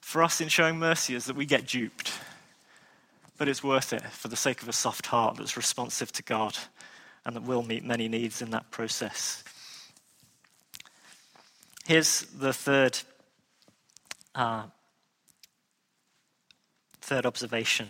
for 0.00 0.22
us 0.22 0.40
in 0.40 0.48
showing 0.48 0.78
mercy 0.78 1.14
is 1.14 1.24
that 1.26 1.36
we 1.36 1.46
get 1.46 1.66
duped. 1.66 2.12
But 3.36 3.48
it's 3.48 3.64
worth 3.64 3.92
it 3.92 4.04
for 4.04 4.28
the 4.28 4.36
sake 4.36 4.62
of 4.62 4.68
a 4.68 4.72
soft 4.72 5.06
heart 5.06 5.36
that's 5.36 5.56
responsive 5.56 6.12
to 6.12 6.22
God 6.22 6.56
and 7.26 7.34
that 7.34 7.42
will 7.42 7.64
meet 7.64 7.84
many 7.84 8.06
needs 8.06 8.40
in 8.40 8.50
that 8.50 8.70
process. 8.70 9.42
Here's 11.86 12.22
the 12.22 12.52
third, 12.52 12.98
uh, 14.34 14.64
third 17.00 17.26
observation 17.26 17.88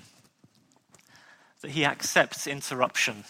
that 1.60 1.70
he 1.70 1.84
accepts 1.84 2.46
interruption 2.46 3.24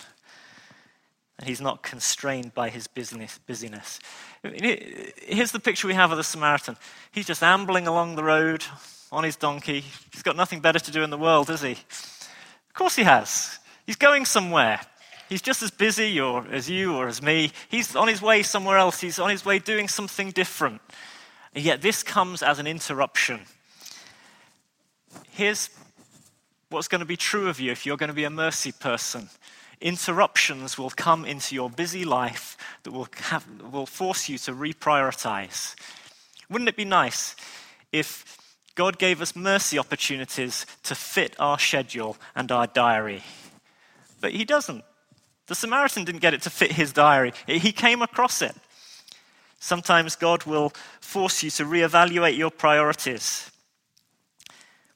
and 1.38 1.48
he's 1.48 1.60
not 1.60 1.82
constrained 1.82 2.54
by 2.54 2.68
his 2.68 2.86
business, 2.86 3.38
busyness. 3.46 3.98
Here's 4.42 5.52
the 5.52 5.60
picture 5.60 5.88
we 5.88 5.94
have 5.94 6.10
of 6.12 6.16
the 6.16 6.24
Samaritan. 6.24 6.76
He's 7.12 7.26
just 7.26 7.42
ambling 7.42 7.86
along 7.86 8.16
the 8.16 8.24
road 8.24 8.64
on 9.10 9.24
his 9.24 9.36
donkey. 9.36 9.84
He's 10.12 10.22
got 10.22 10.36
nothing 10.36 10.60
better 10.60 10.78
to 10.78 10.90
do 10.90 11.02
in 11.02 11.10
the 11.10 11.18
world, 11.18 11.48
has 11.48 11.62
he? 11.62 11.72
Of 11.72 12.74
course 12.74 12.96
he 12.96 13.02
has. 13.02 13.58
He's 13.84 13.96
going 13.96 14.24
somewhere. 14.24 14.80
He's 15.28 15.42
just 15.42 15.62
as 15.62 15.70
busy 15.70 16.20
or 16.20 16.46
as 16.50 16.68
you 16.68 16.94
or 16.94 17.08
as 17.08 17.22
me. 17.22 17.50
He's 17.68 17.96
on 17.96 18.08
his 18.08 18.20
way 18.20 18.42
somewhere 18.42 18.76
else. 18.76 19.00
He's 19.00 19.18
on 19.18 19.30
his 19.30 19.44
way 19.44 19.58
doing 19.58 19.88
something 19.88 20.30
different. 20.30 20.80
And 21.54 21.64
yet 21.64 21.82
this 21.82 22.02
comes 22.02 22.42
as 22.42 22.58
an 22.58 22.66
interruption. 22.66 23.40
Here's 25.30 25.70
what's 26.68 26.88
going 26.88 27.00
to 27.00 27.06
be 27.06 27.16
true 27.16 27.48
of 27.48 27.60
you 27.60 27.72
if 27.72 27.86
you're 27.86 27.96
going 27.96 28.08
to 28.08 28.14
be 28.14 28.24
a 28.24 28.30
mercy 28.30 28.72
person. 28.72 29.30
Interruptions 29.80 30.78
will 30.78 30.90
come 30.90 31.24
into 31.24 31.54
your 31.54 31.70
busy 31.70 32.04
life 32.04 32.56
that 32.82 32.92
will, 32.92 33.08
have, 33.16 33.46
will 33.72 33.86
force 33.86 34.28
you 34.28 34.38
to 34.38 34.52
reprioritize. 34.52 35.74
Wouldn't 36.50 36.68
it 36.68 36.76
be 36.76 36.84
nice 36.84 37.36
if 37.92 38.38
God 38.74 38.98
gave 38.98 39.20
us 39.20 39.36
mercy 39.36 39.78
opportunities 39.78 40.66
to 40.84 40.94
fit 40.94 41.36
our 41.38 41.58
schedule 41.58 42.16
and 42.34 42.50
our 42.50 42.66
diary? 42.66 43.22
But 44.20 44.32
He 44.32 44.44
doesn't. 44.44 44.84
The 45.46 45.54
Samaritan 45.54 46.04
didn't 46.04 46.22
get 46.22 46.34
it 46.34 46.42
to 46.42 46.50
fit 46.50 46.72
his 46.72 46.92
diary, 46.92 47.32
he 47.46 47.72
came 47.72 48.02
across 48.02 48.42
it. 48.42 48.54
Sometimes 49.60 50.14
God 50.16 50.44
will 50.44 50.72
force 51.00 51.42
you 51.42 51.50
to 51.50 51.64
reevaluate 51.64 52.36
your 52.36 52.50
priorities. 52.50 53.50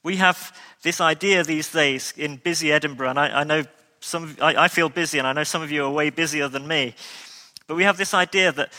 We 0.03 0.17
have 0.17 0.55
this 0.83 1.01
idea 1.01 1.43
these 1.43 1.71
days 1.71 2.13
in 2.15 2.37
busy 2.37 2.71
Edinburgh, 2.71 3.09
and 3.09 3.19
I, 3.19 3.41
I 3.41 3.43
know 3.43 3.63
some, 3.99 4.37
I, 4.39 4.55
I 4.55 4.67
feel 4.67 4.89
busy, 4.89 5.17
and 5.17 5.27
I 5.27 5.33
know 5.33 5.43
some 5.43 5.61
of 5.61 5.71
you 5.71 5.83
are 5.85 5.89
way 5.89 6.09
busier 6.09 6.47
than 6.47 6.67
me, 6.67 6.93
but 7.67 7.75
we 7.75 7.83
have 7.83 7.97
this 7.97 8.13
idea 8.13 8.51
that 8.51 8.71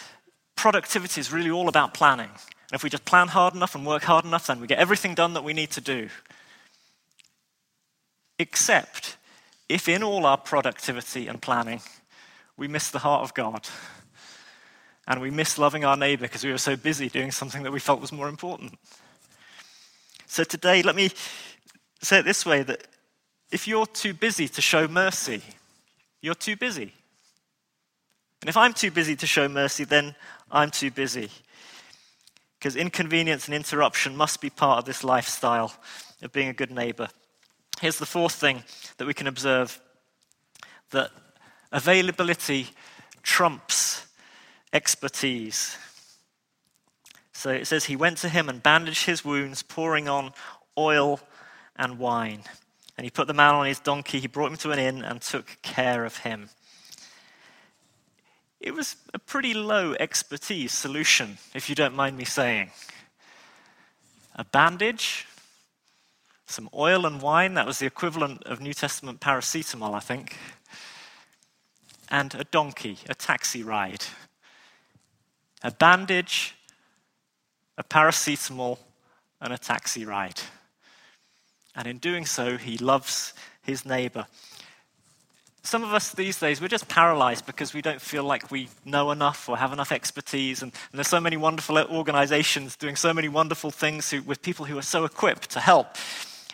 productivity 0.56 1.20
is 1.20 1.33
really 1.33 1.50
all 1.50 1.68
about 1.68 1.94
planning. 1.94 2.28
And 2.28 2.72
if 2.72 2.83
we 2.83 2.90
just 2.90 3.04
plan 3.04 3.28
hard 3.28 3.54
enough 3.54 3.74
and 3.74 3.85
work 3.85 4.04
hard 4.04 4.24
enough, 4.24 4.46
then 4.46 4.61
we 4.61 4.66
get 4.66 4.78
everything 4.78 5.14
done 5.14 5.35
that 5.35 5.44
we 5.44 5.52
need 5.52 5.70
to 5.72 5.80
do. 5.80 6.09
Except 8.38 9.16
if 9.70 9.88
in 9.88 10.02
all 10.02 10.26
our 10.26 10.37
productivity 10.37 11.28
and 11.28 11.40
planning, 11.40 11.80
we 12.56 12.66
miss 12.66 12.90
the 12.90 12.98
heart 12.98 13.22
of 13.22 13.35
God 13.35 13.68
and 15.06 15.20
we 15.20 15.30
miss 15.30 15.59
loving 15.59 15.85
our 15.85 15.96
neighbor 15.96 16.22
because 16.22 16.42
we 16.42 16.50
were 16.50 16.59
so 16.59 16.74
busy 16.74 17.09
doing 17.09 17.30
something 17.30 17.62
that 17.62 17.70
we 17.70 17.78
felt 17.78 18.00
was 18.00 18.11
more 18.11 18.28
important. 18.28 18.76
So 20.26 20.42
today, 20.42 20.83
let 20.83 20.96
me 20.96 21.11
say 22.02 22.18
it 22.18 22.24
this 22.24 22.44
way 22.44 22.64
that 22.64 22.88
if 23.52 23.68
you're 23.68 23.87
too 23.87 24.12
busy 24.12 24.48
to 24.48 24.61
show 24.61 24.88
mercy, 24.88 25.40
you're 26.20 26.35
too 26.35 26.56
busy. 26.56 26.92
And 28.42 28.48
if 28.48 28.56
I'm 28.56 28.72
too 28.72 28.90
busy 28.90 29.14
to 29.14 29.26
show 29.26 29.48
mercy, 29.48 29.85
then 29.85 30.16
I'm 30.50 30.70
too 30.70 30.90
busy. 30.90 31.30
Because 32.59 32.74
inconvenience 32.74 33.46
and 33.46 33.54
interruption 33.54 34.16
must 34.16 34.40
be 34.40 34.50
part 34.50 34.78
of 34.80 34.85
this 34.85 35.04
lifestyle 35.04 35.72
of 36.22 36.33
being 36.33 36.48
a 36.48 36.52
good 36.52 36.72
neighbor. 36.72 37.09
Here's 37.81 37.99
the 37.99 38.05
fourth 38.05 38.35
thing 38.35 38.62
that 38.99 39.07
we 39.07 39.14
can 39.14 39.27
observe 39.27 39.81
that 40.90 41.11
availability 41.73 42.69
trumps 43.23 44.07
expertise. 44.73 45.79
So 47.33 47.51
it 47.51 47.66
says, 47.66 47.87
He 47.87 47.97
went 47.97 48.19
to 48.19 48.29
him 48.29 48.51
and 48.51 48.62
bandaged 48.62 49.07
his 49.07 49.25
wounds, 49.25 49.62
pouring 49.62 50.09
on 50.09 50.33
oil 50.77 51.21
and 51.75 51.99
wine. 51.99 52.43
And 52.99 53.07
he 53.07 53.11
put 53.11 53.27
the 53.27 53.33
man 53.33 53.55
on 53.55 53.64
his 53.64 53.81
donkey, 53.81 54.21
he 54.21 54.27
brought 54.27 54.51
him 54.51 54.59
to 54.59 54.73
an 54.73 54.79
inn, 54.79 55.03
and 55.03 55.23
took 55.23 55.57
care 55.62 56.05
of 56.05 56.19
him. 56.19 56.51
It 58.61 58.75
was 58.75 58.97
a 59.14 59.19
pretty 59.19 59.55
low 59.55 59.95
expertise 59.99 60.73
solution, 60.73 61.38
if 61.55 61.71
you 61.71 61.75
don't 61.75 61.97
mind 61.97 62.19
me 62.19 62.27
saying. 62.27 62.73
A 64.35 64.45
bandage, 64.45 65.27
some 66.50 66.68
oil 66.74 67.06
and 67.06 67.22
wine, 67.22 67.54
that 67.54 67.66
was 67.66 67.78
the 67.78 67.86
equivalent 67.86 68.42
of 68.44 68.60
New 68.60 68.74
Testament 68.74 69.20
paracetamol, 69.20 69.94
I 69.94 70.00
think, 70.00 70.36
and 72.10 72.34
a 72.34 72.44
donkey, 72.44 72.98
a 73.08 73.14
taxi 73.14 73.62
ride. 73.62 74.04
A 75.62 75.70
bandage, 75.70 76.54
a 77.78 77.84
paracetamol, 77.84 78.78
and 79.40 79.52
a 79.52 79.58
taxi 79.58 80.04
ride. 80.04 80.40
And 81.74 81.86
in 81.86 81.98
doing 81.98 82.26
so, 82.26 82.56
he 82.56 82.78
loves 82.78 83.34
his 83.62 83.86
neighbor. 83.86 84.26
Some 85.62 85.84
of 85.84 85.92
us 85.92 86.12
these 86.12 86.40
days, 86.40 86.60
we're 86.60 86.68
just 86.68 86.88
paralyzed 86.88 87.44
because 87.44 87.74
we 87.74 87.82
don't 87.82 88.00
feel 88.00 88.24
like 88.24 88.50
we 88.50 88.68
know 88.86 89.10
enough 89.10 89.48
or 89.48 89.58
have 89.58 89.72
enough 89.72 89.92
expertise. 89.92 90.62
And, 90.62 90.72
and 90.90 90.98
there's 90.98 91.08
so 91.08 91.20
many 91.20 91.36
wonderful 91.36 91.78
organizations 91.78 92.76
doing 92.76 92.96
so 92.96 93.12
many 93.12 93.28
wonderful 93.28 93.70
things 93.70 94.10
who, 94.10 94.22
with 94.22 94.40
people 94.40 94.64
who 94.64 94.78
are 94.78 94.82
so 94.82 95.04
equipped 95.04 95.50
to 95.50 95.60
help. 95.60 95.96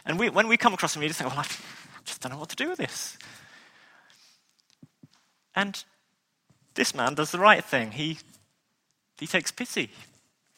And 0.07 0.19
we, 0.19 0.31
when 0.31 0.49
we 0.49 0.57
come 0.57 0.73
across 0.73 0.95
them, 0.95 1.01
we 1.01 1.09
just 1.09 1.19
think, 1.19 1.31
well, 1.31 1.41
I 1.41 1.47
just 2.05 2.21
don't 2.21 2.33
know 2.33 2.39
what 2.39 2.49
to 2.51 2.57
do 2.57 2.71
with 2.71 2.79
this. 2.79 3.19
And 5.55 5.83
this 6.75 6.95
man 6.95 7.15
does 7.15 7.33
the 7.33 7.39
right 7.39 7.65
thing. 7.65 7.91
He, 7.91 8.19
he 9.19 9.27
takes 9.27 9.51
pity. 9.51 9.91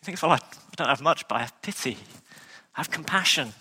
He 0.01 0.05
thinks, 0.05 0.23
well, 0.23 0.33
I 0.33 0.39
don't 0.77 0.89
have 0.89 1.01
much, 1.01 1.27
but 1.29 1.37
I 1.37 1.41
have 1.41 1.63
pity. 1.63 1.97
I 2.75 2.81
have 2.81 2.91
compassion. 2.91 3.55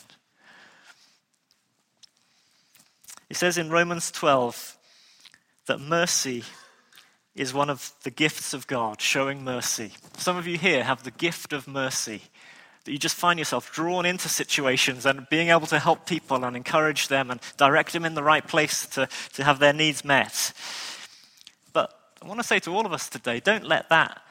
He 3.30 3.34
says 3.34 3.58
in 3.58 3.70
Romans 3.70 4.12
12, 4.12 4.78
that 5.68 5.80
mercy 5.80 6.44
is 7.36 7.54
one 7.54 7.70
of 7.70 7.94
the 8.04 8.10
gifts 8.10 8.54
of 8.54 8.68
God, 8.68 9.00
showing 9.00 9.44
mercy. 9.44 9.92
Some 10.18 10.38
of 10.38 10.48
you 10.48 10.58
here 10.58 10.84
have 10.84 11.04
the 11.04 11.12
gift 11.12 11.54
of 11.54 11.68
mercy, 11.68 12.24
that 12.88 12.94
you 12.94 12.98
just 12.98 13.18
find 13.18 13.38
yourself 13.38 13.74
drawn 13.74 14.06
into 14.06 14.30
situations 14.30 15.06
and 15.06 15.28
being 15.30 15.50
able 15.50 15.68
to 15.68 15.78
help 15.78 16.06
people 16.06 16.46
and 16.46 16.56
encourage 16.56 17.10
them 17.10 17.30
and 17.30 17.42
direct 17.58 17.92
them 17.92 18.06
in 18.06 18.14
the 18.14 18.24
right 18.24 18.48
place 18.48 18.86
to, 18.86 19.10
to 19.34 19.44
have 19.44 19.60
their 19.60 19.74
needs 19.74 20.06
met. 20.06 20.54
But 21.74 21.94
I 22.22 22.28
want 22.28 22.40
to 22.40 22.48
say 22.48 22.60
to 22.60 22.74
all 22.74 22.86
of 22.86 22.94
us 22.94 23.10
today 23.10 23.42
don't 23.42 23.66
let 23.66 23.90
that 23.90 24.22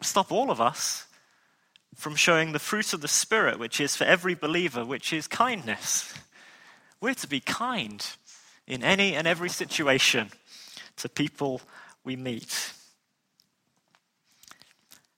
stop 0.00 0.30
all 0.30 0.52
of 0.52 0.60
us 0.60 1.06
from 1.96 2.14
showing 2.14 2.52
the 2.52 2.60
fruit 2.60 2.92
of 2.92 3.00
the 3.00 3.08
Spirit, 3.08 3.58
which 3.58 3.80
is 3.80 3.96
for 3.96 4.04
every 4.04 4.36
believer, 4.36 4.84
which 4.84 5.12
is 5.12 5.26
kindness. 5.26 6.14
We're 7.00 7.14
to 7.14 7.26
be 7.26 7.40
kind 7.40 8.06
in 8.68 8.84
any 8.84 9.16
and 9.16 9.26
every 9.26 9.48
situation 9.48 10.30
to 10.98 11.08
people 11.08 11.62
we 12.04 12.14
meet. 12.14 12.65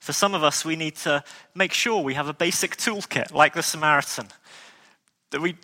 For 0.08 0.14
some 0.14 0.32
of 0.34 0.42
us, 0.42 0.64
we 0.64 0.74
need 0.74 0.96
to 0.96 1.22
make 1.54 1.74
sure 1.74 2.02
we 2.02 2.14
have 2.14 2.28
a 2.28 2.32
basic 2.32 2.78
toolkit 2.78 3.34
like 3.34 3.52
the 3.52 3.62
Samaritan, 3.62 4.28
that 5.32 5.42
we 5.42 5.56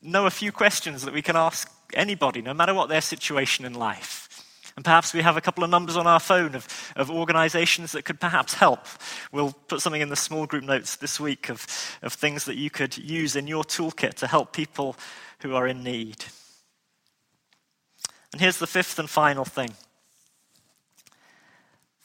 know 0.00 0.24
a 0.24 0.30
few 0.30 0.52
questions 0.52 1.02
that 1.02 1.12
we 1.12 1.20
can 1.20 1.36
ask 1.36 1.70
anybody, 1.92 2.40
no 2.40 2.54
matter 2.54 2.72
what 2.72 2.88
their 2.88 3.02
situation 3.02 3.66
in 3.66 3.74
life. 3.74 4.72
And 4.74 4.86
perhaps 4.86 5.12
we 5.12 5.20
have 5.20 5.36
a 5.36 5.42
couple 5.42 5.64
of 5.64 5.68
numbers 5.68 5.98
on 5.98 6.06
our 6.06 6.18
phone 6.18 6.54
of, 6.54 6.66
of 6.96 7.10
organizations 7.10 7.92
that 7.92 8.06
could 8.06 8.18
perhaps 8.18 8.54
help. 8.54 8.86
We'll 9.32 9.52
put 9.52 9.82
something 9.82 10.00
in 10.00 10.08
the 10.08 10.16
small 10.16 10.46
group 10.46 10.64
notes 10.64 10.96
this 10.96 11.20
week 11.20 11.50
of, 11.50 11.66
of 12.00 12.14
things 12.14 12.46
that 12.46 12.56
you 12.56 12.70
could 12.70 12.96
use 12.96 13.36
in 13.36 13.46
your 13.46 13.64
toolkit 13.64 14.14
to 14.14 14.26
help 14.26 14.54
people 14.54 14.96
who 15.40 15.54
are 15.54 15.66
in 15.66 15.84
need. 15.84 16.24
And 18.32 18.40
here's 18.40 18.58
the 18.60 18.66
fifth 18.66 18.98
and 18.98 19.10
final 19.10 19.44
thing 19.44 19.74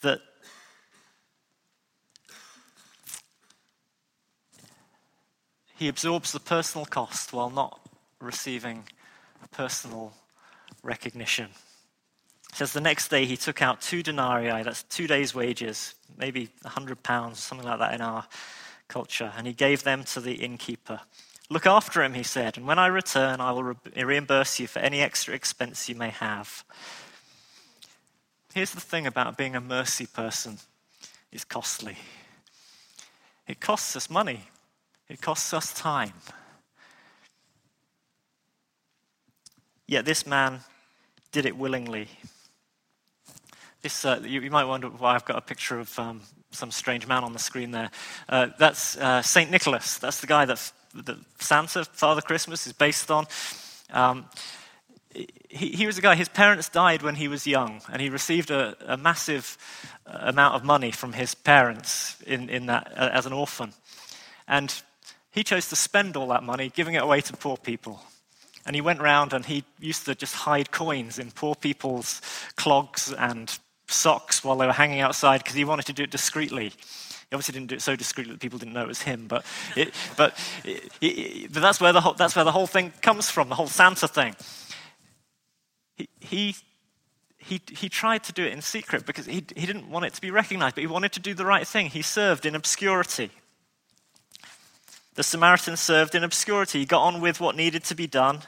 that 0.01 0.19
he 5.77 5.88
absorbs 5.88 6.31
the 6.31 6.39
personal 6.39 6.85
cost 6.85 7.33
while 7.33 7.49
not 7.49 7.79
receiving 8.19 8.83
personal 9.51 10.13
recognition. 10.83 11.49
It 12.51 12.55
says 12.55 12.73
the 12.73 12.81
next 12.81 13.09
day 13.09 13.25
he 13.25 13.38
took 13.38 13.61
out 13.61 13.81
two 13.81 14.01
denarii, 14.01 14.63
that's 14.63 14.83
two 14.83 15.07
days' 15.07 15.35
wages, 15.35 15.95
maybe 16.17 16.49
a 16.63 16.69
hundred 16.69 17.03
pounds, 17.03 17.39
something 17.39 17.67
like 17.67 17.79
that 17.79 17.93
in 17.93 18.01
our 18.01 18.25
culture, 18.88 19.33
and 19.38 19.45
he 19.47 19.53
gave 19.53 19.83
them 19.83 20.03
to 20.05 20.21
the 20.21 20.33
innkeeper. 20.33 21.01
Look 21.49 21.65
after 21.65 22.01
him, 22.01 22.13
he 22.13 22.23
said, 22.23 22.57
and 22.57 22.65
when 22.65 22.79
I 22.79 22.88
return, 22.88 23.41
I 23.41 23.51
will 23.51 23.63
re- 23.63 24.03
reimburse 24.03 24.59
you 24.59 24.67
for 24.67 24.79
any 24.79 25.01
extra 25.01 25.35
expense 25.35 25.88
you 25.89 25.95
may 25.95 26.09
have. 26.09 26.63
Here's 28.53 28.71
the 28.71 28.79
thing 28.79 29.05
about 29.05 29.38
being 29.38 29.55
a 29.55 29.61
mercy 29.61 30.05
person 30.05 30.59
it's 31.31 31.43
costly. 31.43 31.97
It 33.47 33.59
costs 33.59 33.95
us 33.95 34.09
money, 34.09 34.47
it 35.10 35.22
costs 35.22 35.54
us 35.54 35.74
time. 35.74 36.13
Yet 39.88 40.06
this 40.06 40.26
man 40.26 40.62
did 41.32 41.46
it 41.46 41.56
willingly. 41.56 42.08
This, 43.82 44.04
uh, 44.04 44.20
you, 44.24 44.41
you, 44.41 44.50
might 44.50 44.63
wonder 44.63 44.88
why 44.88 45.13
I've 45.13 45.26
got 45.26 45.38
a 45.38 45.41
picture 45.41 45.80
of 45.80 45.98
um, 46.00 46.22
some 46.52 46.72
strange 46.72 47.08
man 47.08 47.24
on 47.24 47.34
the 47.34 47.39
screen 47.39 47.70
there. 47.70 47.91
Uh, 48.28 48.48
that's 48.58 48.98
uh, 48.98 49.22
St. 49.22 49.52
Nicholas. 49.52 50.00
That's 50.00 50.22
the 50.22 50.28
guy 50.28 50.46
that 50.46 50.72
that 51.04 51.18
Santa, 51.39 51.84
Father 51.86 52.22
Christmas, 52.22 52.65
is 52.65 52.74
based 52.74 53.12
on. 53.12 53.28
Um, 53.91 54.26
he, 55.13 55.70
he, 55.70 55.86
was 55.86 55.98
a 55.98 56.02
guy, 56.02 56.15
his 56.15 56.30
parents 56.30 56.70
died 56.70 57.02
when 57.02 57.15
he 57.15 57.28
was 57.28 57.48
young, 57.48 57.82
and 57.91 58.02
he 58.02 58.10
received 58.10 58.52
a, 58.52 58.76
a 58.86 58.98
massive 58.98 59.58
uh, 60.06 60.18
amount 60.22 60.56
of 60.56 60.63
money 60.63 60.91
from 60.91 61.13
his 61.13 61.36
parents 61.36 62.22
in, 62.26 62.50
in 62.50 62.65
that, 62.65 62.91
uh, 62.96 63.10
as 63.13 63.26
an 63.26 63.34
orphan. 63.34 63.74
And 64.48 64.74
he 65.36 65.43
chose 65.43 65.67
to 65.69 65.76
spend 65.76 66.15
all 66.15 66.28
that 66.30 66.43
money 66.43 66.71
giving 66.74 66.95
it 66.95 67.04
away 67.04 67.19
to 67.19 67.34
poor 67.36 67.58
people. 67.58 68.02
And 68.65 68.74
he 68.74 68.82
went 68.82 69.02
round 69.02 69.34
and 69.34 69.45
he 69.45 69.65
used 69.80 70.06
to 70.06 70.15
just 70.15 70.34
hide 70.34 70.71
coins 70.71 71.19
in 71.19 71.30
poor 71.30 71.56
people's 71.56 72.21
clogs 72.56 73.13
and 73.13 73.56
socks 73.88 74.43
while 74.43 74.58
they 74.58 74.65
were 74.65 74.74
hanging 74.74 75.02
outside 75.02 75.43
because 75.43 75.54
he 75.54 75.65
wanted 75.65 75.86
to 75.88 75.93
do 75.93 76.04
it 76.04 76.10
discreetly. 76.10 76.69
He 76.69 77.34
obviously 77.34 77.52
didn't 77.52 77.67
do 77.67 77.76
it 77.76 77.82
so 77.82 77.98
discreetly 77.98 78.34
that 78.34 78.39
people 78.39 78.58
didn't 78.58 78.74
know 78.74 78.84
it 78.84 78.88
was 78.88 79.02
him, 79.02 79.28
but, 79.28 79.45
it, 79.76 79.93
but, 80.15 80.39
it, 80.63 80.89
it, 81.02 81.54
but 81.54 81.62
that's, 81.62 81.82
where 81.82 81.91
the 81.91 82.02
whole, 82.02 82.13
that's 82.13 82.36
where 82.36 82.45
the 82.45 82.52
whole 82.54 82.65
thing 82.65 82.93
comes 83.02 83.30
from, 83.30 83.50
the 83.50 83.56
whole 83.56 83.67
Santa 83.67 84.08
thing. 84.08 84.36
He, 85.98 86.08
he, 86.21 86.56
he, 87.38 87.62
he 87.71 87.89
tried 87.89 88.24
to 88.24 88.34
do 88.34 88.45
it 88.45 88.54
in 88.54 88.62
secret 88.62 89.06
because 89.06 89.26
he, 89.26 89.43
he 89.56 89.65
didn't 89.65 89.89
want 89.89 90.06
it 90.06 90.13
to 90.13 90.21
be 90.21 90.32
recognized, 90.32 90.76
but 90.76 90.82
he 90.82 90.88
wanted 90.88 91.12
to 91.12 91.19
do 91.19 91.34
the 91.34 91.45
right 91.45 91.67
thing. 91.67 91.88
He 91.88 92.02
served 92.02 92.45
in 92.45 92.56
obscurity. 92.56 93.32
The 95.15 95.23
Samaritan 95.23 95.78
served 95.78 96.13
in 96.13 96.23
obscurity. 96.23 96.80
He 96.80 96.86
got 96.86 97.01
on 97.01 97.21
with 97.21 97.39
what 97.39 97.56
needed 97.56 97.84
to 97.86 97.95
be 97.95 98.06
done, 98.06 98.41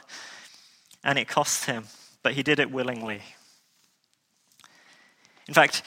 and 1.02 1.18
it 1.18 1.26
cost 1.26 1.64
him, 1.64 1.84
but 2.22 2.34
he 2.34 2.42
did 2.42 2.60
it 2.60 2.70
willingly. 2.70 3.22
In 5.46 5.54
fact, 5.54 5.82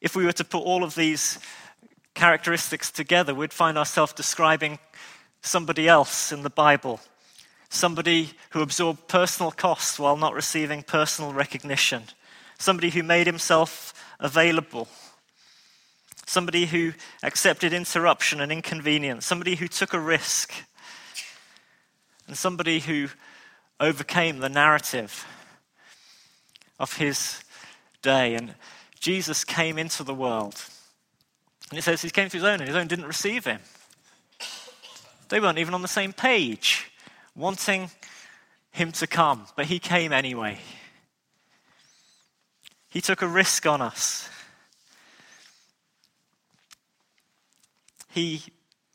if 0.00 0.16
we 0.16 0.24
were 0.24 0.32
to 0.32 0.44
put 0.44 0.64
all 0.64 0.84
of 0.84 0.94
these 0.94 1.38
characteristics 2.14 2.90
together, 2.90 3.34
we'd 3.34 3.52
find 3.52 3.76
ourselves 3.76 4.14
describing 4.14 4.78
somebody 5.42 5.86
else 5.86 6.32
in 6.32 6.42
the 6.42 6.50
Bible. 6.50 7.00
Somebody 7.68 8.30
who 8.50 8.62
absorbed 8.62 9.08
personal 9.08 9.50
costs 9.50 9.98
while 9.98 10.16
not 10.16 10.34
receiving 10.34 10.82
personal 10.82 11.32
recognition. 11.32 12.04
Somebody 12.58 12.90
who 12.90 13.02
made 13.02 13.26
himself 13.26 13.92
available. 14.18 14.88
Somebody 16.32 16.64
who 16.64 16.94
accepted 17.22 17.74
interruption 17.74 18.40
and 18.40 18.50
inconvenience. 18.50 19.26
Somebody 19.26 19.54
who 19.54 19.68
took 19.68 19.92
a 19.92 20.00
risk. 20.00 20.54
And 22.26 22.34
somebody 22.34 22.80
who 22.80 23.08
overcame 23.78 24.38
the 24.38 24.48
narrative 24.48 25.26
of 26.80 26.96
his 26.96 27.44
day. 28.00 28.34
And 28.34 28.54
Jesus 28.98 29.44
came 29.44 29.76
into 29.76 30.02
the 30.04 30.14
world 30.14 30.56
and 31.70 31.78
it 31.78 31.82
says 31.82 32.00
he 32.00 32.08
came 32.08 32.30
to 32.30 32.36
his 32.36 32.44
own, 32.44 32.60
and 32.60 32.68
his 32.68 32.76
own 32.76 32.86
didn't 32.86 33.06
receive 33.06 33.46
him. 33.46 33.60
They 35.30 35.40
weren't 35.40 35.58
even 35.58 35.72
on 35.72 35.80
the 35.80 35.88
same 35.88 36.12
page, 36.12 36.90
wanting 37.34 37.90
him 38.72 38.92
to 38.92 39.06
come, 39.06 39.46
but 39.56 39.64
he 39.64 39.78
came 39.78 40.12
anyway. 40.12 40.58
He 42.90 43.00
took 43.00 43.22
a 43.22 43.26
risk 43.26 43.66
on 43.66 43.80
us. 43.80 44.28
He 48.12 48.44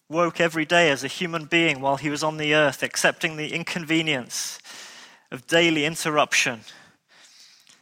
woke 0.10 0.39
every 0.39 0.65
day 0.65 0.89
as 0.89 1.03
a 1.03 1.08
human 1.08 1.45
being 1.45 1.82
while 1.82 1.97
he 1.97 2.10
was 2.10 2.23
on 2.23 2.38
the 2.38 2.53
earth, 2.53 2.84
accepting 2.84 3.36
the 3.36 3.53
inconvenience 3.53 4.60
of 5.32 5.47
daily 5.47 5.86
interruption. 5.86 6.62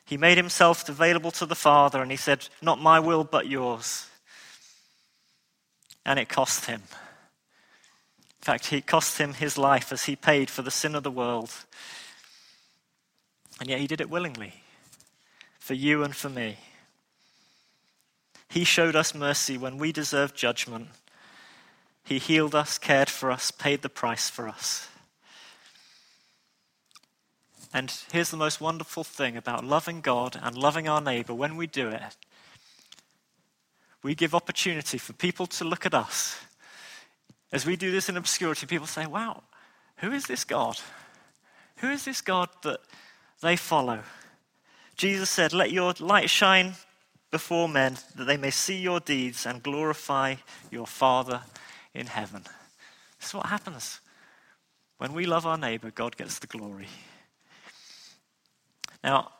He 0.05 0.17
made 0.17 0.37
himself 0.37 0.87
available 0.87 1.31
to 1.31 1.45
the 1.45 1.55
Father 1.55 2.01
and 2.01 2.11
he 2.11 2.17
said, 2.17 2.47
Not 2.61 2.81
my 2.81 2.99
will, 2.99 3.23
but 3.23 3.47
yours 3.47 4.07
and 6.05 6.19
it 6.19 6.29
cost 6.29 6.65
him. 6.65 6.83
In 8.21 8.43
fact, 8.43 8.71
it 8.71 8.85
cost 8.85 9.17
him 9.17 9.33
his 9.33 9.57
life 9.57 9.91
as 9.91 10.05
he 10.05 10.15
paid 10.15 10.49
for 10.49 10.61
the 10.61 10.71
sin 10.71 10.93
of 10.93 11.03
the 11.03 11.11
world. 11.11 11.51
And 13.59 13.69
yet 13.69 13.79
he 13.79 13.87
did 13.87 14.01
it 14.01 14.09
willingly 14.09 14.53
for 15.59 15.73
you 15.73 16.03
and 16.03 16.15
for 16.15 16.29
me. 16.29 16.57
He 18.49 18.63
showed 18.63 18.95
us 18.95 19.15
mercy 19.15 19.57
when 19.57 19.79
we 19.79 19.91
deserved 19.91 20.35
judgment. 20.35 20.89
He 22.05 22.19
healed 22.19 22.55
us, 22.55 22.77
cared 22.77 23.09
for 23.09 23.31
us, 23.31 23.51
paid 23.51 23.81
the 23.81 23.89
price 23.89 24.29
for 24.29 24.47
us. 24.47 24.87
And 27.73 27.91
here's 28.13 28.31
the 28.31 28.37
most 28.37 28.61
wonderful 28.61 29.03
thing 29.03 29.35
about 29.35 29.65
loving 29.65 29.99
God 29.99 30.39
and 30.41 30.55
loving 30.55 30.87
our 30.87 31.01
neighbor 31.01 31.33
when 31.33 31.57
we 31.57 31.67
do 31.67 31.89
it 31.89 32.15
we 34.05 34.13
give 34.13 34.35
opportunity 34.35 34.99
for 34.99 35.13
people 35.13 35.47
to 35.47 35.63
look 35.65 35.83
at 35.83 35.95
us. 35.95 36.37
As 37.51 37.65
we 37.65 37.75
do 37.75 37.89
this 37.89 38.07
in 38.07 38.17
obscurity, 38.17 38.67
people 38.67 38.85
say, 38.85 39.07
Wow, 39.07 39.41
who 39.97 40.11
is 40.11 40.27
this 40.27 40.43
God? 40.43 40.79
Who 41.77 41.89
is 41.89 42.05
this 42.05 42.21
God 42.21 42.49
that 42.61 42.81
they 43.41 43.55
follow? 43.55 44.01
Jesus 44.95 45.31
said, 45.31 45.53
Let 45.53 45.71
your 45.71 45.95
light 45.99 46.29
shine 46.29 46.75
before 47.31 47.67
men 47.67 47.97
that 48.15 48.25
they 48.25 48.37
may 48.37 48.51
see 48.51 48.77
your 48.77 48.99
deeds 48.99 49.47
and 49.47 49.63
glorify 49.63 50.35
your 50.69 50.85
Father 50.85 51.41
in 51.95 52.07
heaven. 52.07 52.43
This 53.19 53.29
is 53.29 53.33
what 53.33 53.47
happens. 53.47 53.99
When 54.97 55.13
we 55.13 55.25
love 55.25 55.45
our 55.45 55.57
neighbor, 55.57 55.91
God 55.91 56.15
gets 56.17 56.39
the 56.39 56.47
glory. 56.47 56.87
Now, 59.03 59.31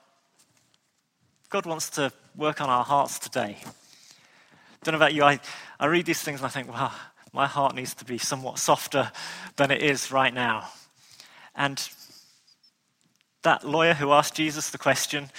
God 1.50 1.66
wants 1.66 1.90
to 1.92 2.12
work 2.36 2.62
on 2.62 2.70
our 2.70 2.84
hearts 2.84 3.20
today. 3.20 3.58
Don't 4.84 4.94
know 4.94 4.98
about 4.98 5.14
you, 5.14 5.24
I, 5.24 5.40
I 5.80 5.88
read 5.88 6.06
these 6.06 6.22
things 6.22 6.40
and 6.40 6.46
I 6.46 6.50
think, 6.50 6.72
wow, 6.72 6.92
my 7.34 7.48
heart 7.48 7.76
needs 7.76 7.94
to 7.96 8.06
be 8.06 8.18
somewhat 8.18 8.60
softer 8.60 9.12
than 9.56 9.72
it 9.72 9.82
is 9.82 10.12
right 10.12 10.34
now. 10.34 10.70
And 11.56 11.88
that 13.44 13.64
lawyer 13.64 13.94
who 13.94 14.12
asked 14.12 14.36
Jesus 14.36 14.70
the 14.70 14.78
question 14.78 15.30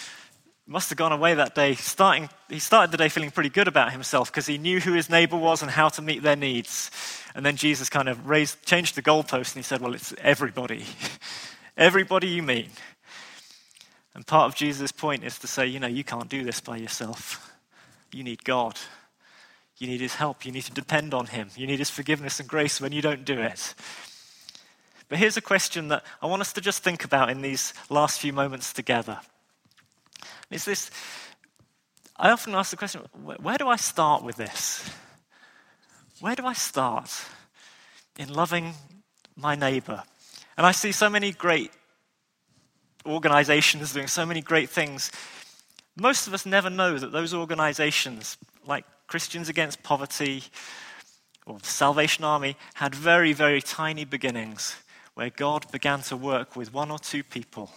must 0.67 0.89
have 0.91 0.99
gone 0.99 1.13
away 1.13 1.35
that 1.35 1.55
day 1.55 1.75
starting 1.75 2.29
he 2.49 2.59
started 2.59 2.91
the 2.91 2.97
day 2.97 3.09
feeling 3.09 3.31
pretty 3.31 3.49
good 3.49 3.69
about 3.69 3.93
himself 3.93 4.31
because 4.31 4.47
he 4.47 4.59
knew 4.59 4.81
who 4.81 4.93
his 4.93 5.09
neighbor 5.09 5.37
was 5.37 5.63
and 5.63 5.71
how 5.71 5.89
to 5.89 6.03
meet 6.03 6.23
their 6.23 6.37
needs 6.37 6.91
and 7.35 7.47
then 7.47 7.57
jesus 7.57 7.89
kind 7.89 8.09
of 8.09 8.29
raised 8.29 8.61
changed 8.65 8.95
the 8.95 9.03
goalpost 9.03 9.55
and 9.55 9.57
he 9.57 9.63
said 9.63 9.81
well 9.81 9.95
it's 9.95 10.13
everybody 10.19 10.85
everybody 11.77 12.29
you 12.29 12.43
meet 12.43 12.69
and 14.15 14.27
part 14.27 14.51
of 14.51 14.57
jesus' 14.57 14.93
point 14.93 15.23
is 15.23 15.39
to 15.39 15.47
say 15.47 15.67
you 15.67 15.79
know 15.79 15.87
you 15.87 16.05
can't 16.05 16.29
do 16.29 16.43
this 16.43 16.61
by 16.61 16.77
yourself 16.77 17.53
you 18.13 18.25
need 18.25 18.43
god 18.45 18.79
you 19.79 19.87
need 19.87 20.01
his 20.01 20.15
help. 20.15 20.47
You 20.47 20.53
need 20.53 20.63
to 20.63 20.73
depend 20.73 21.13
on 21.13 21.27
him. 21.27 21.51
You 21.55 21.67
need 21.67 21.79
his 21.79 21.91
forgiveness 21.91 22.41
and 22.41 22.49
grace 22.49 22.81
when 22.81 22.93
you 22.93 23.03
don't 23.03 23.25
do 23.25 23.39
it. 23.39 23.75
But 25.09 25.19
here's 25.19 25.37
a 25.37 25.43
question 25.43 25.89
that 25.89 26.03
I 26.23 26.27
want 26.27 26.41
us 26.41 26.53
to 26.55 26.61
just 26.61 26.83
think 26.83 27.05
about 27.05 27.31
in 27.31 27.43
these 27.43 27.75
last 27.91 28.19
few 28.19 28.33
moments 28.33 28.73
together. 28.73 29.21
Is 30.51 30.65
this 30.65 30.91
I 32.19 32.31
often 32.31 32.55
ask 32.55 32.71
the 32.71 32.77
question 32.77 33.03
where 33.13 33.59
do 33.59 33.69
I 33.69 33.77
start 33.77 34.23
with 34.23 34.37
this? 34.37 34.89
Where 36.21 36.35
do 36.35 36.47
I 36.47 36.55
start 36.55 37.11
in 38.19 38.33
loving 38.33 38.75
my 39.37 39.55
neighbor? 39.55 40.03
And 40.57 40.67
I 40.67 40.73
see 40.73 40.93
so 40.93 41.11
many 41.11 41.33
great 41.33 41.73
organizations 43.05 43.93
doing 43.93 44.07
so 44.07 44.25
many 44.25 44.41
great 44.41 44.71
things. 44.71 45.13
Most 45.95 46.27
of 46.27 46.33
us 46.33 46.47
never 46.47 46.71
know 46.71 46.99
that 46.99 47.13
those 47.13 47.35
organizations, 47.35 48.39
like 48.67 48.87
Christians 49.07 49.51
Against 49.51 49.83
Poverty 49.83 50.45
or 51.45 51.59
the 51.59 51.67
Salvation 51.67 52.25
Army 52.25 52.57
had 52.75 52.95
very, 52.95 53.35
very 53.35 53.61
tiny 53.61 54.07
beginnings 54.07 54.77
where 55.15 55.31
God 55.31 55.71
began 55.71 56.01
to 56.03 56.17
work 56.17 56.57
with 56.57 56.73
one 56.73 56.91
or 56.91 56.99
two 56.99 57.23
people 57.23 57.71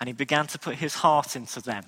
and 0.00 0.08
he 0.08 0.12
began 0.12 0.46
to 0.48 0.58
put 0.58 0.76
his 0.76 0.94
heart 0.94 1.36
into 1.36 1.60
them. 1.60 1.84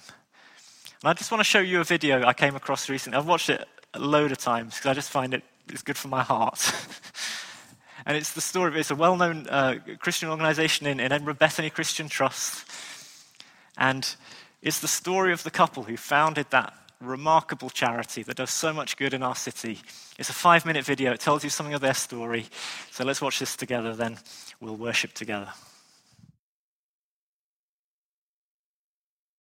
And 1.02 1.10
I 1.10 1.12
just 1.12 1.30
want 1.30 1.40
to 1.40 1.44
show 1.44 1.60
you 1.60 1.80
a 1.80 1.84
video 1.84 2.24
I 2.24 2.32
came 2.32 2.56
across 2.56 2.88
recently. 2.88 3.18
I've 3.18 3.28
watched 3.28 3.50
it 3.50 3.66
a 3.94 4.00
load 4.00 4.32
of 4.32 4.38
times 4.38 4.74
because 4.74 4.90
I 4.90 4.94
just 4.94 5.10
find 5.10 5.34
it 5.34 5.42
it's 5.68 5.82
good 5.82 5.96
for 5.96 6.08
my 6.08 6.22
heart. 6.22 6.72
and 8.06 8.16
it's 8.16 8.32
the 8.32 8.40
story 8.40 8.68
of 8.68 8.76
it's 8.76 8.90
a 8.90 8.94
well 8.94 9.16
known 9.16 9.46
uh, 9.48 9.76
Christian 9.98 10.28
organization 10.30 10.86
in, 10.86 11.00
in 11.00 11.12
Edinburgh, 11.12 11.34
Bethany 11.34 11.70
Christian 11.70 12.08
Trust. 12.08 12.66
And 13.76 14.08
it's 14.62 14.80
the 14.80 14.88
story 14.88 15.32
of 15.32 15.42
the 15.42 15.50
couple 15.50 15.84
who 15.84 15.96
founded 15.96 16.46
that 16.50 16.74
remarkable 17.00 17.70
charity 17.70 18.22
that 18.24 18.36
does 18.36 18.50
so 18.50 18.72
much 18.72 18.96
good 18.96 19.14
in 19.14 19.22
our 19.22 19.36
city. 19.36 19.78
It's 20.18 20.30
a 20.30 20.34
five 20.34 20.66
minute 20.66 20.84
video, 20.84 21.12
it 21.12 21.20
tells 21.20 21.44
you 21.44 21.50
something 21.50 21.74
of 21.74 21.80
their 21.80 21.94
story. 21.94 22.46
So 22.90 23.04
let's 23.04 23.22
watch 23.22 23.38
this 23.38 23.56
together, 23.56 23.94
then 23.94 24.18
we'll 24.60 24.76
worship 24.76 25.12
together. 25.12 25.52